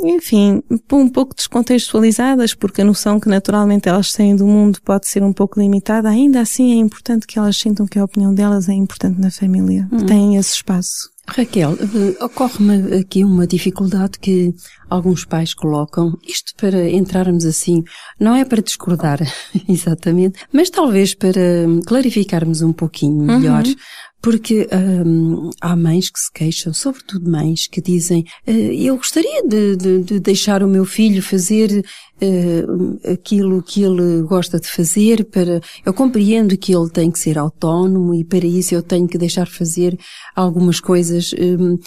enfim, 0.04 0.62
um 0.92 1.10
pouco 1.10 1.36
descontextualizadas, 1.36 2.54
porque 2.54 2.82
a 2.82 2.86
noção 2.86 3.20
que 3.20 3.30
naturalmente 3.30 3.88
elas 3.88 4.12
têm 4.12 4.36
do 4.36 4.46
mundo 4.46 4.80
pode 4.84 5.08
ser 5.08 5.24
um 5.24 5.34
pouco 5.34 5.60
limitada, 5.60 6.10
ainda 6.10 6.42
assim 6.42 6.72
é 6.74 6.76
importante 6.76 7.28
que 7.28 7.38
elas 7.38 7.58
sintam 7.58 7.86
que 7.86 8.00
a 8.00 8.04
opinião 8.04 8.34
delas 8.34 8.70
é 8.70 8.74
importante 8.74 9.20
na 9.20 9.32
família, 9.32 9.88
que 9.90 9.96
hum. 9.96 10.06
têm 10.06 10.36
esse 10.38 10.56
espaço. 10.56 11.14
Raquel, 11.26 11.78
eh, 11.80 12.24
ocorre-me 12.24 12.98
aqui 12.98 13.24
uma 13.24 13.48
dificuldade 13.48 14.20
que 14.20 14.54
alguns 14.94 15.26
pais 15.26 15.54
colocam, 15.54 16.18
isto 16.24 16.54
para 16.56 16.90
entrarmos 16.90 17.46
assim, 17.46 17.84
não 18.20 18.36
é 18.36 18.46
para 18.46 18.62
discordar 18.62 19.20
exatamente, 19.68 20.40
mas 20.52 20.70
talvez 20.70 21.16
para 21.16 21.42
clarificarmos 21.86 22.62
um 22.62 22.72
pouquinho 22.72 23.24
melhor 23.24 23.66
uhum. 23.66 23.76
Porque 24.24 24.70
hum, 25.06 25.50
há 25.60 25.76
mães 25.76 26.10
que 26.10 26.18
se 26.18 26.32
queixam, 26.32 26.74
sobretudo 26.74 27.30
mães, 27.30 27.68
que 27.68 27.82
dizem 27.82 28.24
uh, 28.48 28.52
eu 28.52 28.96
gostaria 28.96 29.46
de, 29.46 29.76
de, 29.76 30.00
de, 30.02 30.20
deixar 30.22 30.64
o 30.64 30.68
meu 30.68 30.86
filho 30.86 31.22
fazer 31.22 31.84
uh, 32.22 33.12
aquilo 33.12 33.62
que 33.62 33.84
ele 33.84 34.22
gosta 34.22 34.62
de 34.62 34.70
fazer, 34.70 35.26
para 35.26 35.60
eu 35.86 35.94
compreendo 35.94 36.58
que 36.58 36.74
ele 36.74 36.90
tem 36.90 37.12
que 37.12 37.20
ser 37.20 37.38
autónomo 37.38 38.16
e 38.16 38.24
para 38.24 38.48
isso 38.48 38.74
eu 38.74 38.82
tenho 38.82 39.10
que 39.10 39.18
deixar 39.18 39.46
fazer 39.46 40.00
algumas 40.34 40.80
coisas 40.80 41.36
um, 41.38 41.78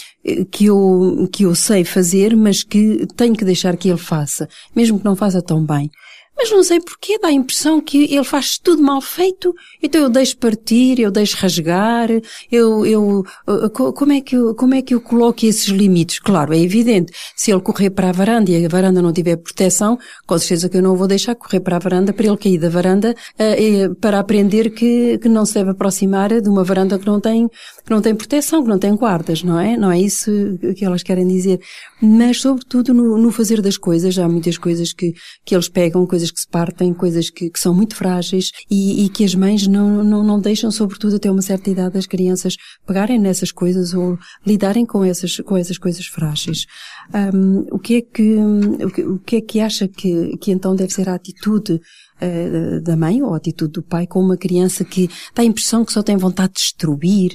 que, 0.50 0.66
eu, 0.66 1.28
que 1.32 1.44
eu 1.44 1.54
sei 1.54 1.84
fazer, 1.84 2.36
mas 2.36 2.62
que 2.62 3.06
tenho 3.16 3.34
que 3.34 3.44
deixar 3.44 3.76
que 3.76 3.88
ele 3.88 3.98
faça, 3.98 4.48
mesmo 4.74 4.98
que 4.98 5.04
não 5.04 5.16
faça 5.16 5.40
tão 5.40 5.64
bem. 5.64 5.90
Mas 6.36 6.50
não 6.50 6.62
sei 6.62 6.80
porquê, 6.80 7.18
dá 7.18 7.28
a 7.28 7.32
impressão 7.32 7.80
que 7.80 8.04
ele 8.04 8.24
faz 8.24 8.58
tudo 8.58 8.82
mal 8.82 9.00
feito, 9.00 9.54
então 9.82 10.02
eu 10.02 10.10
deixo 10.10 10.36
partir, 10.36 11.00
eu 11.00 11.10
deixo 11.10 11.36
rasgar, 11.38 12.10
eu, 12.52 12.84
eu, 12.84 13.24
uh, 13.48 13.70
como 13.70 14.12
é 14.12 14.20
que 14.20 14.36
eu, 14.36 14.54
como 14.54 14.74
é 14.74 14.82
que 14.82 14.94
eu 14.94 15.00
coloco 15.00 15.46
esses 15.46 15.68
limites? 15.68 16.18
Claro, 16.18 16.52
é 16.52 16.58
evidente, 16.58 17.12
se 17.34 17.50
ele 17.50 17.60
correr 17.62 17.90
para 17.90 18.10
a 18.10 18.12
varanda 18.12 18.50
e 18.50 18.64
a 18.64 18.68
varanda 18.68 19.00
não 19.00 19.12
tiver 19.12 19.36
proteção, 19.36 19.98
com 20.26 20.38
certeza 20.38 20.68
que 20.68 20.76
eu 20.76 20.82
não 20.82 20.94
vou 20.94 21.08
deixar 21.08 21.34
correr 21.34 21.60
para 21.60 21.76
a 21.76 21.78
varanda 21.78 22.12
para 22.12 22.26
ele 22.26 22.36
cair 22.36 22.58
da 22.58 22.68
varanda, 22.68 23.14
uh, 23.40 23.94
para 23.94 24.18
aprender 24.18 24.70
que, 24.70 25.18
que 25.18 25.28
não 25.28 25.46
se 25.46 25.54
deve 25.54 25.70
aproximar 25.70 26.40
de 26.40 26.48
uma 26.48 26.62
varanda 26.62 26.98
que 26.98 27.06
não 27.06 27.18
tem, 27.18 27.48
que 27.48 27.90
não 27.90 28.02
tem 28.02 28.14
proteção, 28.14 28.62
que 28.62 28.68
não 28.68 28.78
tem 28.78 28.94
guardas, 28.94 29.42
não 29.42 29.58
é? 29.58 29.76
Não 29.76 29.90
é 29.90 29.98
isso 29.98 30.30
que 30.76 30.84
elas 30.84 31.02
querem 31.02 31.26
dizer. 31.26 31.60
Mas, 32.00 32.40
sobretudo, 32.40 32.92
no, 32.92 33.16
no 33.16 33.30
fazer 33.30 33.62
das 33.62 33.78
coisas, 33.78 34.18
há 34.18 34.28
muitas 34.28 34.58
coisas 34.58 34.92
que, 34.92 35.14
que 35.44 35.54
eles 35.54 35.68
pegam, 35.68 36.06
coisas 36.06 36.25
que 36.30 36.40
se 36.40 36.48
partem, 36.48 36.92
coisas 36.94 37.30
que, 37.30 37.50
que 37.50 37.58
são 37.58 37.74
muito 37.74 37.94
frágeis 37.94 38.50
e, 38.70 39.04
e, 39.04 39.08
que 39.08 39.24
as 39.24 39.34
mães 39.34 39.66
não, 39.66 40.02
não, 40.02 40.22
não 40.22 40.40
deixam, 40.40 40.70
sobretudo 40.70 41.16
até 41.16 41.30
uma 41.30 41.42
certa 41.42 41.70
idade, 41.70 41.98
as 41.98 42.06
crianças 42.06 42.56
pegarem 42.86 43.18
nessas 43.18 43.52
coisas 43.52 43.94
ou 43.94 44.18
lidarem 44.46 44.86
com 44.86 45.04
essas, 45.04 45.36
com 45.40 45.56
essas 45.56 45.78
coisas 45.78 46.06
frágeis. 46.06 46.66
Um, 47.14 47.66
o 47.70 47.78
que 47.78 47.96
é 47.96 48.02
que, 48.02 48.36
o 48.36 48.90
que, 48.90 49.02
o 49.02 49.18
que 49.18 49.36
é 49.36 49.40
que 49.40 49.60
acha 49.60 49.88
que, 49.88 50.36
que 50.38 50.50
então 50.50 50.74
deve 50.74 50.92
ser 50.92 51.08
a 51.08 51.14
atitude 51.14 51.74
uh, 51.74 52.80
da 52.82 52.96
mãe 52.96 53.22
ou 53.22 53.34
a 53.34 53.36
atitude 53.36 53.72
do 53.72 53.82
pai 53.82 54.06
com 54.06 54.20
uma 54.20 54.36
criança 54.36 54.84
que 54.84 55.08
dá 55.34 55.42
a 55.42 55.46
impressão 55.46 55.84
que 55.84 55.92
só 55.92 56.02
tem 56.02 56.16
vontade 56.16 56.54
de 56.54 56.60
destruir, 56.60 57.32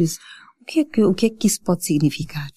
o 0.62 0.66
que 0.66 0.80
é 0.82 0.86
que, 0.86 1.02
o 1.04 1.14
que, 1.14 1.26
é 1.26 1.30
que 1.30 1.48
isso 1.48 1.60
pode 1.64 1.84
significar? 1.84 2.48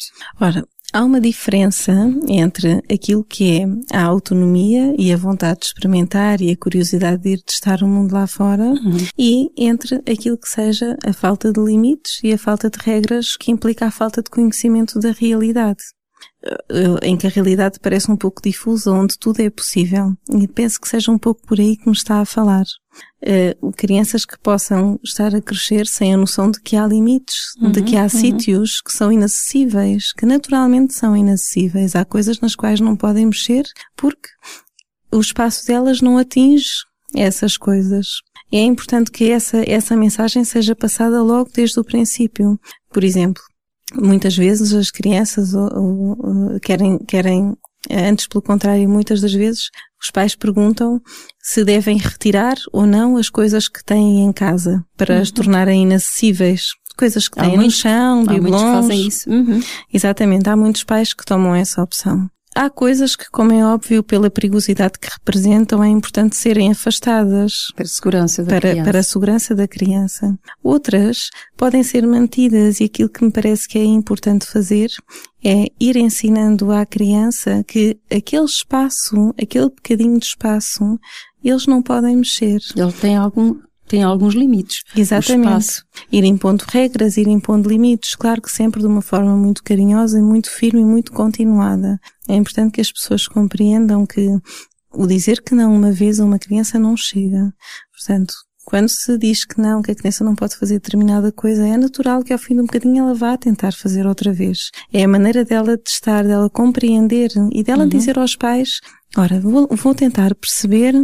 Ora, 0.41 0.67
há 0.95 1.05
uma 1.05 1.21
diferença 1.21 1.93
entre 2.29 2.81
aquilo 2.91 3.25
que 3.25 3.61
é 3.61 3.67
a 3.93 4.05
autonomia 4.05 4.95
e 4.97 5.13
a 5.13 5.17
vontade 5.17 5.61
de 5.61 5.67
experimentar 5.67 6.41
e 6.41 6.53
a 6.53 6.57
curiosidade 6.57 7.21
de 7.21 7.31
ir 7.31 7.43
testar 7.43 7.83
o 7.83 7.89
mundo 7.89 8.13
lá 8.13 8.29
fora 8.29 8.63
uhum. 8.63 8.97
e 9.19 9.51
entre 9.57 9.97
aquilo 10.11 10.39
que 10.39 10.49
seja 10.49 10.97
a 11.05 11.13
falta 11.13 11.53
de 11.53 11.61
limites 11.61 12.21
e 12.23 12.33
a 12.33 12.39
falta 12.39 12.71
de 12.71 12.79
regras 12.81 13.37
que 13.37 13.51
implica 13.51 13.87
a 13.87 13.91
falta 13.91 14.23
de 14.23 14.31
conhecimento 14.31 15.01
da 15.01 15.11
realidade 15.11 15.83
em 17.03 17.17
que 17.17 17.27
a 17.27 17.31
realidade 17.31 17.79
parece 17.81 18.11
um 18.11 18.17
pouco 18.17 18.43
difusa, 18.43 18.93
onde 18.93 19.19
tudo 19.19 19.41
é 19.41 19.51
possível. 19.51 20.13
E 20.31 20.47
penso 20.47 20.81
que 20.81 20.89
seja 20.89 21.11
um 21.11 21.19
pouco 21.19 21.47
por 21.47 21.59
aí 21.59 21.77
que 21.77 21.89
me 21.89 21.95
está 21.95 22.21
a 22.21 22.25
falar. 22.25 22.65
Uh, 23.23 23.73
crianças 23.73 24.25
que 24.25 24.39
possam 24.39 25.01
estar 25.03 25.35
a 25.35 25.41
crescer 25.41 25.87
sem 25.87 26.15
a 26.15 26.17
noção 26.17 26.51
de 26.51 26.61
que 26.61 26.77
há 26.77 26.87
limites, 26.87 27.55
uhum, 27.61 27.73
de 27.73 27.83
que 27.83 27.97
há 27.97 28.03
uhum. 28.03 28.09
sítios 28.09 28.81
que 28.81 28.93
são 28.93 29.11
inacessíveis, 29.11 30.13
que 30.13 30.27
naturalmente 30.27 30.95
são 30.95 31.17
inacessíveis. 31.17 31.97
Há 31.97 32.05
coisas 32.05 32.39
nas 32.41 32.55
quais 32.55 32.81
não 32.81 32.95
podem 32.97 33.27
mexer 33.27 33.65
porque 33.97 34.29
o 35.11 35.21
espaço 35.21 35.67
delas 35.67 36.01
não 36.01 36.19
atinge 36.19 36.69
essas 37.15 37.57
coisas. 37.57 38.07
E 38.53 38.59
é 38.59 38.63
importante 38.63 39.11
que 39.11 39.31
essa, 39.31 39.63
essa 39.69 39.97
mensagem 39.97 40.45
seja 40.45 40.77
passada 40.77 41.23
logo 41.23 41.51
desde 41.53 41.81
o 41.81 41.85
princípio. 41.85 42.59
Por 42.93 43.03
exemplo, 43.03 43.43
muitas 43.93 44.37
vezes 44.37 44.73
as 44.73 44.91
crianças 44.91 45.55
ou, 45.55 45.69
ou, 45.73 46.61
querem, 46.61 46.99
querem, 47.07 47.55
antes 47.91 48.27
pelo 48.27 48.43
contrário, 48.43 48.89
muitas 48.89 49.21
das 49.21 49.33
vezes 49.33 49.71
os 50.03 50.11
pais 50.11 50.35
perguntam 50.35 51.01
se 51.41 51.65
devem 51.65 51.99
retirar 51.99 52.57
ou 52.73 52.87
não 52.87 53.17
as 53.17 53.29
coisas 53.29 53.69
que 53.69 53.85
têm 53.85 54.25
em 54.25 54.33
casa 54.33 54.85
para 54.97 55.17
uhum. 55.17 55.23
as 55.23 55.31
tornarem 55.31 55.83
inacessíveis. 55.83 56.69
Coisas 56.97 57.29
que 57.29 57.37
têm 57.37 57.57
no 57.57 57.71
chão. 57.71 58.25
Há 58.29 58.33
muitos 58.35 58.63
que 58.63 58.67
fazem 58.67 59.09
isso. 59.09 59.29
Uhum. 59.29 59.61
Exatamente, 59.93 60.49
há 60.49 60.57
muitos 60.57 60.85
pais 60.85 61.13
que 61.13 61.25
tomam 61.25 61.55
essa 61.55 61.83
opção. 61.83 62.29
Há 62.55 62.71
coisas 62.71 63.17
que, 63.17 63.29
como 63.31 63.53
é 63.53 63.67
óbvio, 63.67 64.03
pela 64.03 64.31
perigosidade 64.31 64.99
que 64.99 65.09
representam, 65.11 65.83
é 65.83 65.89
importante 65.89 66.37
serem 66.37 66.71
afastadas. 66.71 67.73
Para 67.75 67.85
a 67.85 67.89
segurança 67.89 68.45
da 68.45 68.49
para, 68.49 68.61
criança. 68.71 68.85
Para 68.85 68.99
a 68.99 69.03
segurança 69.03 69.55
da 69.55 69.69
criança. 69.69 70.39
Outras 70.63 71.31
podem 71.57 71.83
ser 71.83 72.07
mantidas 72.07 72.79
e 72.79 72.85
aquilo 72.85 73.09
que 73.09 73.25
me 73.25 73.33
parece 73.33 73.67
que 73.67 73.77
é 73.77 73.85
importante 73.85 74.47
fazer 74.47 74.91
é 75.45 75.67
ir 75.81 75.97
ensinando 75.97 76.71
à 76.71 76.87
criança 76.87 77.65
que 77.65 77.99
aquele 78.11 78.45
espaço, 78.45 79.35
aquele 79.41 79.67
bocadinho 79.67 80.19
de 80.19 80.27
espaço, 80.27 80.99
eles 81.43 81.67
não 81.67 81.83
podem 81.83 82.17
mexer. 82.17 82.61
Ele 82.77 82.93
tem 82.93 83.17
algum, 83.17 83.57
tem 83.87 84.03
alguns 84.03 84.35
limites. 84.35 84.83
Exatamente. 84.97 85.83
Ir 86.11 86.25
impondo 86.25 86.65
regras, 86.69 87.17
ir 87.17 87.29
impondo 87.29 87.69
limites, 87.69 88.15
claro 88.15 88.41
que 88.41 88.51
sempre 88.51 88.81
de 88.81 88.87
uma 88.87 89.03
forma 89.03 89.37
muito 89.37 89.63
carinhosa, 89.63 90.23
muito 90.23 90.51
firme 90.51 90.81
e 90.81 90.85
muito 90.85 91.13
continuada. 91.13 92.01
É 92.29 92.35
importante 92.35 92.73
que 92.73 92.81
as 92.81 92.91
pessoas 92.91 93.27
compreendam 93.27 94.07
que 94.07 94.29
o 94.93 95.07
dizer 95.07 95.43
que 95.43 95.55
não 95.55 95.75
uma 95.75 95.93
vez 95.93 96.21
a 96.21 96.25
uma 96.25 96.39
criança 96.39 96.79
não 96.79 96.97
chega. 96.97 97.53
Portanto, 97.93 98.35
quando 98.65 98.89
se 98.89 99.19
diz 99.19 99.45
que 99.45 99.61
não, 99.61 99.83
que 99.83 99.91
a 99.91 99.95
criança 99.95 100.25
não 100.25 100.35
pode 100.35 100.57
fazer 100.57 100.75
determinada 100.75 101.31
coisa, 101.31 101.67
é 101.67 101.77
natural 101.77 102.23
que 102.23 102.33
ao 102.33 102.39
fim 102.39 102.55
de 102.55 102.63
um 102.63 102.67
bocadinho 102.67 103.05
ela 103.05 103.15
vá 103.15 103.37
tentar 103.37 103.73
fazer 103.73 104.07
outra 104.07 104.33
vez. 104.33 104.71
É 104.93 105.05
a 105.05 105.09
maneira 105.09 105.45
dela 105.45 105.77
testar, 105.77 106.25
dela 106.25 106.49
compreender 106.49 107.31
e 107.53 107.63
dela 107.63 107.83
uhum. 107.83 107.89
dizer 107.89 108.19
aos 108.19 108.35
pais, 108.35 108.81
ora, 109.17 109.39
vou, 109.39 109.69
vou 109.71 109.95
tentar 109.95 110.35
perceber 110.35 110.95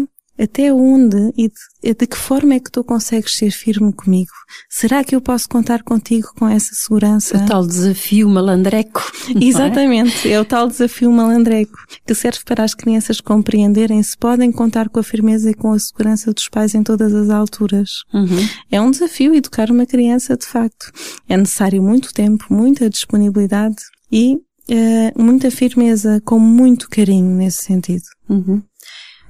até 0.42 0.72
onde 0.72 1.32
e 1.36 1.48
de, 1.48 1.94
de, 1.94 2.06
que 2.06 2.16
forma 2.16 2.54
é 2.54 2.60
que 2.60 2.70
tu 2.70 2.82
consegues 2.82 3.34
ser 3.34 3.50
firme 3.50 3.92
comigo? 3.92 4.30
Será 4.68 5.04
que 5.04 5.14
eu 5.14 5.20
posso 5.20 5.48
contar 5.48 5.82
contigo 5.82 6.28
com 6.36 6.48
essa 6.48 6.70
segurança? 6.74 7.36
O 7.36 7.46
tal 7.46 7.66
desafio 7.66 8.28
malandreco. 8.28 9.02
É? 9.28 9.44
Exatamente, 9.44 10.28
é? 10.28 10.32
é? 10.32 10.40
o 10.40 10.44
tal 10.44 10.66
desafio 10.66 11.10
malandreco, 11.12 11.76
que 12.06 12.14
serve 12.14 12.40
para 12.44 12.64
as 12.64 12.74
crianças 12.74 13.20
compreenderem 13.20 14.02
se 14.02 14.16
podem 14.16 14.50
contar 14.50 14.88
com 14.88 15.00
a 15.00 15.02
firmeza 15.02 15.50
e 15.50 15.54
com 15.54 15.72
a 15.72 15.78
segurança 15.78 16.32
dos 16.32 16.48
pais 16.48 16.74
em 16.74 16.82
todas 16.82 17.14
as 17.14 17.30
alturas. 17.30 17.90
Uhum. 18.12 18.48
É 18.70 18.80
um 18.80 18.90
desafio 18.90 19.34
educar 19.34 19.70
uma 19.70 19.86
criança, 19.86 20.36
de 20.36 20.46
facto. 20.46 20.90
É 21.28 21.36
necessário 21.36 21.82
muito 21.82 22.12
tempo, 22.12 22.46
muita 22.50 22.88
disponibilidade 22.88 23.76
e 24.10 24.36
uh, 24.36 25.22
muita 25.22 25.50
firmeza, 25.50 26.20
com 26.24 26.38
muito 26.38 26.88
carinho 26.88 27.36
nesse 27.36 27.64
sentido. 27.64 28.04
Uhum. 28.28 28.62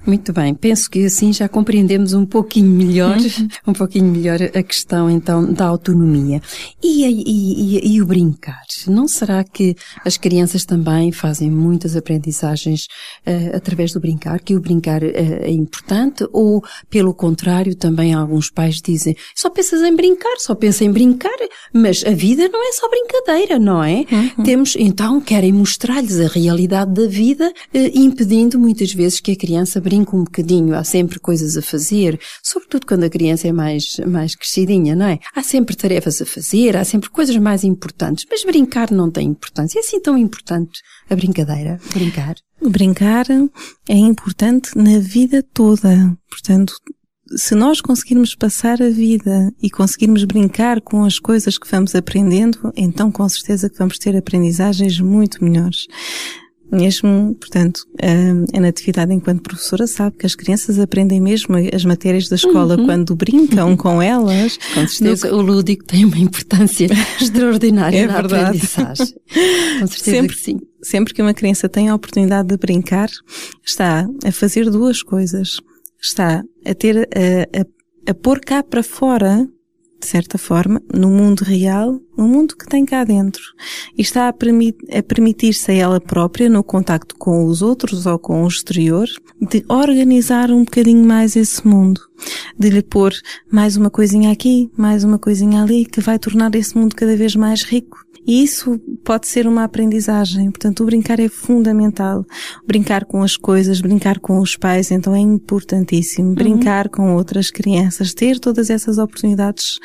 Muito 0.07 0.33
bem, 0.33 0.55
penso 0.55 0.89
que 0.89 1.05
assim 1.05 1.31
já 1.31 1.47
compreendemos 1.47 2.15
um 2.15 2.25
pouquinho 2.25 2.71
melhor, 2.71 3.17
um 3.67 3.73
pouquinho 3.73 4.07
melhor 4.07 4.39
a 4.43 4.63
questão 4.63 5.11
então 5.11 5.53
da 5.53 5.67
autonomia. 5.67 6.41
E, 6.83 7.05
e, 7.05 7.77
e, 7.77 7.95
e, 7.95 8.03
o 8.03 8.07
brincar? 8.07 8.63
Não 8.87 9.07
será 9.07 9.45
que 9.45 9.77
as 10.05 10.17
crianças 10.17 10.65
também 10.65 11.13
fazem 11.13 11.51
muitas 11.51 11.97
aprendizagens 11.97 12.87
uh, 13.27 13.57
através 13.57 13.93
do 13.93 14.01
brincar, 14.01 14.41
que 14.41 14.57
o 14.57 14.61
brincar 14.61 15.03
uh, 15.03 15.07
é 15.13 15.51
importante? 15.51 16.27
Ou, 16.33 16.63
pelo 16.89 17.13
contrário, 17.13 17.75
também 17.75 18.15
alguns 18.15 18.51
pais 18.51 18.81
dizem, 18.81 19.15
só 19.35 19.51
pensas 19.51 19.83
em 19.83 19.95
brincar, 19.95 20.37
só 20.39 20.55
pensa 20.55 20.83
em 20.83 20.91
brincar, 20.91 21.37
mas 21.75 22.03
a 22.07 22.11
vida 22.11 22.49
não 22.49 22.67
é 22.67 22.73
só 22.73 22.89
brincadeira, 22.89 23.59
não 23.59 23.85
é? 23.85 24.07
Uhum. 24.11 24.45
Temos, 24.45 24.77
então, 24.79 25.21
querem 25.21 25.53
mostrar-lhes 25.53 26.19
a 26.21 26.27
realidade 26.27 26.95
da 26.95 27.07
vida, 27.07 27.49
uh, 27.49 27.79
impedindo 27.95 28.59
muitas 28.59 28.95
vezes 28.95 29.21
que 29.21 29.33
a 29.33 29.37
criança 29.37 29.81
brinco 29.91 30.17
um 30.17 30.23
bocadinho, 30.23 30.77
há 30.77 30.85
sempre 30.85 31.19
coisas 31.19 31.57
a 31.57 31.63
fazer, 31.63 32.21
sobretudo 32.45 32.87
quando 32.87 33.03
a 33.03 33.11
criança 33.11 33.49
é 33.49 33.53
mais, 33.53 33.97
mais 34.07 34.37
crescidinha, 34.37 34.95
não 34.95 35.07
é? 35.07 35.19
Há 35.35 35.43
sempre 35.43 35.75
tarefas 35.75 36.23
a 36.23 36.27
fazer, 36.27 36.77
há 36.77 36.85
sempre 36.85 37.11
coisas 37.11 37.37
mais 37.37 37.65
importantes, 37.65 38.25
mas 38.31 38.45
brincar 38.45 38.93
não 38.93 39.11
tem 39.11 39.27
importância. 39.27 39.79
É 39.79 39.81
assim 39.81 40.01
tão 40.01 40.17
importante 40.17 40.81
a 41.11 41.17
brincadeira, 41.17 41.81
brincar? 41.93 42.37
Brincar 42.63 43.27
é 43.89 43.97
importante 43.97 44.79
na 44.79 45.01
vida 45.01 45.43
toda. 45.43 46.17
Portanto, 46.29 46.75
se 47.37 47.57
nós 47.57 47.81
conseguirmos 47.81 48.37
passar 48.37 48.81
a 48.81 48.91
vida 48.91 49.53
e 49.61 49.69
conseguirmos 49.69 50.23
brincar 50.23 50.81
com 50.81 51.05
as 51.05 51.19
coisas 51.19 51.59
que 51.59 51.69
vamos 51.69 51.97
aprendendo, 51.97 52.73
então 52.77 53.11
com 53.11 53.29
certeza 53.29 53.69
que 53.69 53.79
vamos 53.79 53.99
ter 53.99 54.17
aprendizagens 54.17 55.01
muito 55.01 55.43
melhores. 55.43 55.87
Mesmo, 56.71 57.35
portanto, 57.35 57.85
a 58.55 58.61
Natividade 58.61 59.13
enquanto 59.13 59.43
professora 59.43 59.87
sabe 59.87 60.17
que 60.17 60.27
as 60.27 60.35
crianças 60.35 60.79
aprendem 60.79 61.21
mesmo 61.21 61.57
as 61.75 61.85
matérias 61.85 62.29
da 62.29 62.37
escola 62.37 62.77
uhum. 62.77 62.87
quando 62.87 63.17
brincam 63.17 63.77
com 63.77 64.01
elas. 64.01 64.57
Com 64.73 64.87
certeza, 64.87 65.31
no... 65.31 65.39
o 65.39 65.43
lúdico 65.43 65.85
tem 65.85 66.05
uma 66.05 66.19
importância 66.19 66.89
extraordinária 67.21 67.99
é 67.99 68.07
na 68.07 68.21
verdade. 68.21 68.45
aprendizagem. 68.45 69.15
Com 69.81 69.87
certeza 69.87 70.11
sempre, 70.11 70.37
que 70.37 70.43
sim. 70.43 70.61
Sempre 70.83 71.15
que 71.15 71.23
uma 71.23 71.35
criança 71.35 71.69
tem 71.69 71.89
a 71.89 71.95
oportunidade 71.95 72.49
de 72.49 72.57
brincar, 72.57 73.09
está 73.65 74.09
a 74.25 74.33
fazer 74.33 74.71
duas 74.71 75.03
coisas. 75.03 75.57
Está 76.01 76.43
a 76.65 76.75
ter, 76.75 76.97
a, 76.99 77.61
a, 77.61 78.11
a 78.11 78.15
pôr 78.15 78.41
cá 78.41 78.63
para 78.63 78.83
fora 78.83 79.47
de 80.01 80.07
certa 80.07 80.39
forma, 80.39 80.81
no 80.93 81.11
mundo 81.11 81.45
real, 81.45 82.01
no 82.21 82.29
mundo 82.29 82.55
que 82.55 82.67
tem 82.67 82.85
cá 82.85 83.03
dentro. 83.03 83.43
E 83.97 84.03
está 84.03 84.29
a, 84.29 84.33
permit 84.33 84.77
a 84.95 85.03
permitir-se 85.03 85.73
a 85.73 85.75
ela 85.75 86.01
própria, 86.01 86.51
no 86.51 86.63
contacto 86.63 87.17
com 87.17 87.47
os 87.47 87.63
outros 87.63 88.05
ou 88.05 88.19
com 88.19 88.45
o 88.45 88.49
exterior, 88.49 89.09
de 89.41 89.65
organizar 89.69 90.51
um 90.51 90.65
bocadinho 90.65 91.05
mais 91.05 91.35
esse 91.35 91.67
mundo. 91.67 92.01
De 92.59 92.69
lhe 92.69 92.83
pôr 92.83 93.13
mais 93.51 93.77
uma 93.77 93.89
coisinha 93.89 94.31
aqui, 94.31 94.71
mais 94.77 95.03
uma 95.03 95.19
coisinha 95.19 95.63
ali, 95.63 95.87
que 95.87 96.01
vai 96.01 96.19
tornar 96.19 96.55
esse 96.55 96.77
mundo 96.77 96.95
cada 96.95 97.17
vez 97.17 97.35
mais 97.35 97.63
rico 97.63 97.99
e 98.27 98.43
isso 98.45 98.79
pode 99.03 99.27
ser 99.27 99.47
uma 99.47 99.65
aprendizagem. 99.65 100.51
Portanto, 100.51 100.83
o 100.83 100.87
brincar 100.87 101.19
é 101.19 101.29
fundamental. 101.29 102.25
Brincar 102.67 103.05
com 103.05 103.23
as 103.23 103.37
coisas, 103.37 103.81
brincar 103.81 104.19
com 104.19 104.39
os 104.39 104.57
pais, 104.57 104.91
então 104.91 105.15
é 105.15 105.19
importantíssimo. 105.19 106.29
Uhum. 106.29 106.35
Brincar 106.35 106.89
com 106.89 107.15
outras 107.15 107.51
crianças, 107.51 108.15
ter 108.15 108.39
todas 108.39 108.71
essas 108.71 108.99
oportunidades 108.99 109.79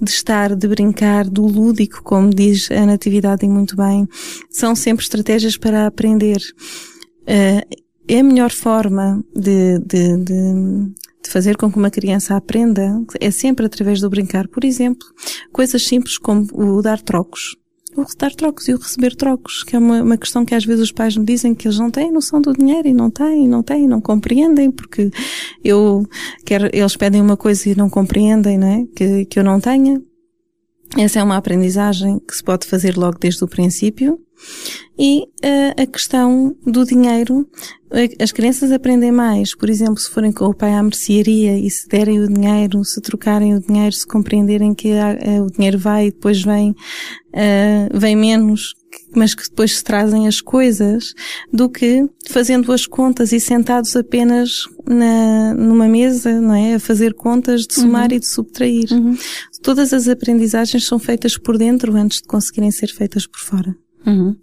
de 0.00 0.10
estar, 0.10 0.56
de 0.56 0.66
brincar, 0.66 1.28
do 1.28 1.46
lúdico, 1.46 1.73
como 2.02 2.30
diz 2.30 2.70
a 2.70 2.86
Natividade 2.86 3.46
muito 3.48 3.76
bem, 3.76 4.08
são 4.50 4.74
sempre 4.74 5.02
estratégias 5.02 5.56
para 5.56 5.86
aprender. 5.86 6.38
Uh, 7.22 7.84
é 8.06 8.20
a 8.20 8.24
melhor 8.24 8.50
forma 8.50 9.24
de, 9.34 9.78
de, 9.78 10.16
de, 10.18 10.54
de 11.22 11.30
fazer 11.30 11.56
com 11.56 11.70
que 11.70 11.78
uma 11.78 11.90
criança 11.90 12.36
aprenda 12.36 13.02
é 13.20 13.30
sempre 13.30 13.66
através 13.66 14.00
do 14.00 14.10
brincar. 14.10 14.46
Por 14.48 14.64
exemplo, 14.64 15.06
coisas 15.52 15.86
simples 15.86 16.18
como 16.18 16.46
o 16.52 16.82
dar 16.82 17.00
trocos 17.00 17.56
o 17.96 18.04
dar 18.18 18.34
trocos 18.34 18.68
e 18.68 18.74
o 18.74 18.78
receber 18.78 19.14
trocos, 19.14 19.62
que 19.62 19.76
é 19.76 19.78
uma, 19.78 20.02
uma 20.02 20.16
questão 20.16 20.44
que 20.44 20.54
às 20.54 20.64
vezes 20.64 20.82
os 20.82 20.92
pais 20.92 21.16
me 21.16 21.24
dizem 21.24 21.54
que 21.54 21.68
eles 21.68 21.78
não 21.78 21.90
têm 21.90 22.10
noção 22.10 22.40
do 22.40 22.52
dinheiro 22.52 22.88
e 22.88 22.92
não 22.92 23.10
têm, 23.10 23.48
não 23.48 23.62
têm, 23.62 23.86
não 23.86 24.00
compreendem, 24.00 24.70
porque 24.70 25.10
eu 25.62 26.04
quero, 26.44 26.68
eles 26.72 26.96
pedem 26.96 27.20
uma 27.20 27.36
coisa 27.36 27.68
e 27.68 27.74
não 27.74 27.88
compreendem, 27.88 28.58
não 28.58 28.66
é? 28.66 28.84
Que, 28.94 29.24
que 29.26 29.38
eu 29.38 29.44
não 29.44 29.60
tenha. 29.60 30.02
Essa 30.96 31.18
é 31.18 31.22
uma 31.22 31.36
aprendizagem 31.36 32.20
que 32.20 32.36
se 32.36 32.42
pode 32.42 32.66
fazer 32.66 32.96
logo 32.96 33.18
desde 33.18 33.42
o 33.42 33.48
princípio. 33.48 34.18
E 34.96 35.22
uh, 35.22 35.82
a 35.82 35.86
questão 35.86 36.54
do 36.64 36.84
dinheiro, 36.84 37.48
as 38.20 38.30
crianças 38.30 38.70
aprendem 38.70 39.10
mais, 39.10 39.54
por 39.56 39.68
exemplo, 39.68 39.96
se 39.96 40.10
forem 40.10 40.30
com 40.30 40.44
o 40.44 40.54
pai 40.54 40.74
à 40.74 40.82
mercearia 40.82 41.58
e 41.58 41.68
se 41.68 41.88
derem 41.88 42.20
o 42.20 42.28
dinheiro, 42.28 42.84
se 42.84 43.00
trocarem 43.00 43.54
o 43.54 43.60
dinheiro, 43.60 43.92
se 43.92 44.06
compreenderem 44.06 44.74
que 44.74 44.92
uh, 44.92 45.44
o 45.44 45.50
dinheiro 45.50 45.78
vai 45.78 46.06
e 46.06 46.12
depois 46.12 46.42
vem, 46.42 46.70
uh, 46.70 47.98
vem 47.98 48.14
menos, 48.14 48.74
mas 49.14 49.34
que 49.34 49.48
depois 49.48 49.76
se 49.76 49.84
trazem 49.84 50.26
as 50.26 50.40
coisas, 50.40 51.14
do 51.52 51.68
que 51.68 52.08
fazendo 52.28 52.72
as 52.72 52.86
contas 52.86 53.32
e 53.32 53.40
sentados 53.40 53.94
apenas 53.96 54.64
na, 54.86 55.54
numa 55.54 55.88
mesa, 55.88 56.40
não 56.40 56.54
é? 56.54 56.74
A 56.74 56.80
fazer 56.80 57.14
contas 57.14 57.66
de 57.66 57.74
somar 57.74 58.10
uhum. 58.10 58.16
e 58.16 58.20
de 58.20 58.26
subtrair. 58.26 58.92
Uhum. 58.92 59.16
Todas 59.62 59.92
as 59.92 60.08
aprendizagens 60.08 60.84
são 60.86 60.98
feitas 60.98 61.38
por 61.38 61.56
dentro 61.56 61.94
antes 61.96 62.20
de 62.20 62.28
conseguirem 62.28 62.70
ser 62.70 62.88
feitas 62.88 63.26
por 63.26 63.40
fora. 63.40 63.74
Uhum. 64.06 64.36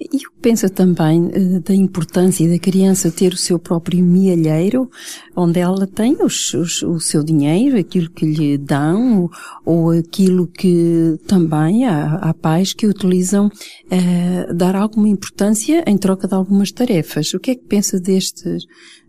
E 0.00 0.24
eu 0.24 0.30
penso 0.42 0.68
também 0.68 1.26
uh, 1.26 1.60
da 1.60 1.74
importância 1.74 2.48
da 2.48 2.58
criança 2.58 3.12
ter 3.12 3.32
o 3.32 3.36
seu 3.36 3.58
próprio 3.58 4.04
mielheiro, 4.04 4.90
onde 5.36 5.60
ela 5.60 5.86
tem 5.86 6.16
os, 6.20 6.52
os, 6.52 6.82
o 6.82 6.98
seu 6.98 7.22
dinheiro, 7.22 7.78
aquilo 7.78 8.10
que 8.10 8.26
lhe 8.26 8.58
dão, 8.58 9.22
ou, 9.22 9.30
ou 9.64 9.90
aquilo 9.90 10.48
que 10.48 11.16
também 11.28 11.86
há, 11.86 12.16
há 12.16 12.34
pais 12.34 12.72
que 12.72 12.86
utilizam 12.86 13.46
uh, 13.46 14.54
dar 14.54 14.74
alguma 14.74 15.08
importância 15.08 15.84
em 15.86 15.96
troca 15.96 16.26
de 16.26 16.34
algumas 16.34 16.72
tarefas. 16.72 17.32
O 17.34 17.38
que 17.38 17.52
é 17.52 17.54
que 17.54 17.64
pensa 17.64 18.00
deste, 18.00 18.58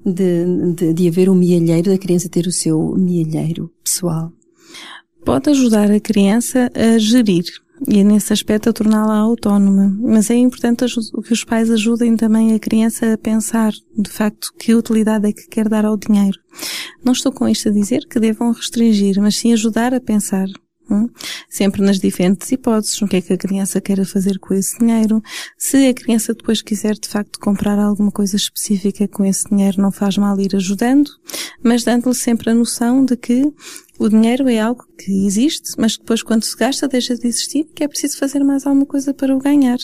de, 0.06 0.74
de, 0.76 0.94
de 0.94 1.08
haver 1.08 1.30
um 1.30 1.36
mielheiro, 1.36 1.90
da 1.90 1.98
criança 1.98 2.30
ter 2.30 2.46
o 2.46 2.52
seu 2.52 2.96
mielheiro 2.96 3.72
pessoal? 3.84 4.32
Pode 5.26 5.50
ajudar 5.50 5.90
a 5.90 6.00
criança 6.00 6.72
a 6.76 7.00
gerir 7.00 7.65
e 7.88 8.04
nesse 8.04 8.34
aspecto 8.34 8.70
a 8.70 8.74
torná-la 8.74 9.16
autónoma. 9.18 9.96
Mas 10.02 10.30
é 10.30 10.36
importante 10.36 10.86
que 11.24 11.34
os 11.34 11.44
pais 11.44 11.70
ajudem 11.70 12.16
também 12.16 12.54
a 12.54 12.60
criança 12.60 13.14
a 13.14 13.18
pensar, 13.18 13.74
de 13.98 14.10
facto, 14.10 14.52
que 14.58 14.74
utilidade 14.74 15.28
é 15.28 15.34
que 15.34 15.48
quer 15.48 15.70
dar 15.70 15.86
ao 15.86 15.98
dinheiro. 15.98 16.40
Não 17.04 17.14
estou 17.14 17.32
com 17.32 17.48
isto 17.48 17.70
a 17.70 17.72
dizer 17.72 18.08
que 18.08 18.20
devam 18.20 18.52
restringir, 18.52 19.22
mas 19.22 19.36
sim 19.36 19.54
ajudar 19.54 19.94
a 19.94 20.00
pensar. 20.00 20.48
Hum? 20.90 21.10
Sempre 21.50 21.82
nas 21.82 22.00
diferentes 22.00 22.52
hipóteses, 22.52 23.02
o 23.02 23.08
que 23.08 23.18
é 23.18 23.22
que 23.22 23.34
a 23.34 23.38
criança 23.38 23.82
quer 23.82 24.04
fazer 24.06 24.38
com 24.38 24.54
esse 24.54 24.78
dinheiro. 24.78 25.22
Se 25.58 25.88
a 25.88 25.94
criança 25.94 26.34
depois 26.34 26.62
quiser 26.62 26.94
de 26.94 27.08
facto 27.08 27.40
comprar 27.40 27.80
alguma 27.80 28.12
coisa 28.12 28.36
específica 28.36 29.08
com 29.08 29.26
esse 29.26 29.50
dinheiro, 29.50 29.82
não 29.82 29.92
faz 29.92 30.18
mal 30.18 30.40
ir 30.40 30.56
ajudando, 30.56 31.10
mas 31.66 31.84
dando-lhe 31.84 32.14
sempre 32.14 32.52
a 32.52 32.54
noção 32.54 33.04
de 33.04 33.18
que 33.18 33.52
o 33.98 34.08
dinheiro 34.08 34.48
é 34.48 34.60
algo 34.60 34.86
que 34.98 35.26
existe, 35.26 35.72
mas 35.80 35.98
depois 35.98 36.22
quando 36.22 36.44
se 36.44 36.56
gasta 36.56 36.88
deixa 36.88 37.16
de 37.16 37.28
existir, 37.28 37.66
que 37.74 37.84
é 37.84 37.88
preciso 37.88 38.20
fazer 38.20 38.44
mais 38.44 38.68
alguma 38.68 38.86
coisa 38.86 39.14
para 39.14 39.36
o 39.36 39.40
ganhar. 39.40 39.78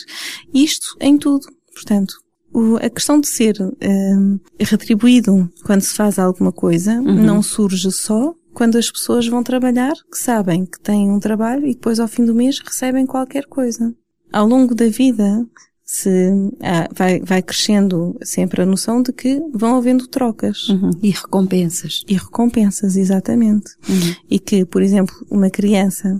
Isto 0.54 0.96
em 1.00 1.18
tudo. 1.18 1.46
Portanto, 1.74 2.14
o, 2.52 2.76
a 2.76 2.88
questão 2.88 3.18
de 3.18 3.26
ser 3.26 3.56
um, 3.60 4.38
retribuído 4.60 5.50
quando 5.64 5.80
se 5.80 5.94
faz 5.94 6.18
alguma 6.18 6.52
coisa 6.52 7.00
uhum. 7.00 7.22
não 7.22 7.42
surge 7.42 7.90
só 7.90 8.32
quando 8.52 8.76
as 8.76 8.90
pessoas 8.90 9.26
vão 9.26 9.42
trabalhar, 9.42 9.94
que 10.10 10.18
sabem 10.18 10.66
que 10.66 10.78
têm 10.78 11.10
um 11.10 11.18
trabalho 11.18 11.66
e 11.66 11.74
depois 11.74 11.98
ao 11.98 12.06
fim 12.06 12.24
do 12.24 12.34
mês 12.34 12.60
recebem 12.60 13.06
qualquer 13.06 13.46
coisa. 13.46 13.92
Ao 14.30 14.46
longo 14.46 14.74
da 14.74 14.88
vida, 14.88 15.44
se 15.92 16.32
ah, 16.62 16.88
vai, 16.96 17.20
vai 17.20 17.42
crescendo 17.42 18.18
sempre 18.22 18.62
a 18.62 18.66
noção 18.66 19.02
de 19.02 19.12
que 19.12 19.38
vão 19.52 19.76
havendo 19.76 20.06
trocas. 20.06 20.70
Uhum. 20.70 20.90
E 21.02 21.10
recompensas. 21.10 22.02
E 22.08 22.14
recompensas, 22.14 22.96
exatamente. 22.96 23.72
Uhum. 23.86 24.14
E 24.30 24.38
que, 24.38 24.64
por 24.64 24.80
exemplo, 24.80 25.14
uma 25.30 25.50
criança 25.50 26.18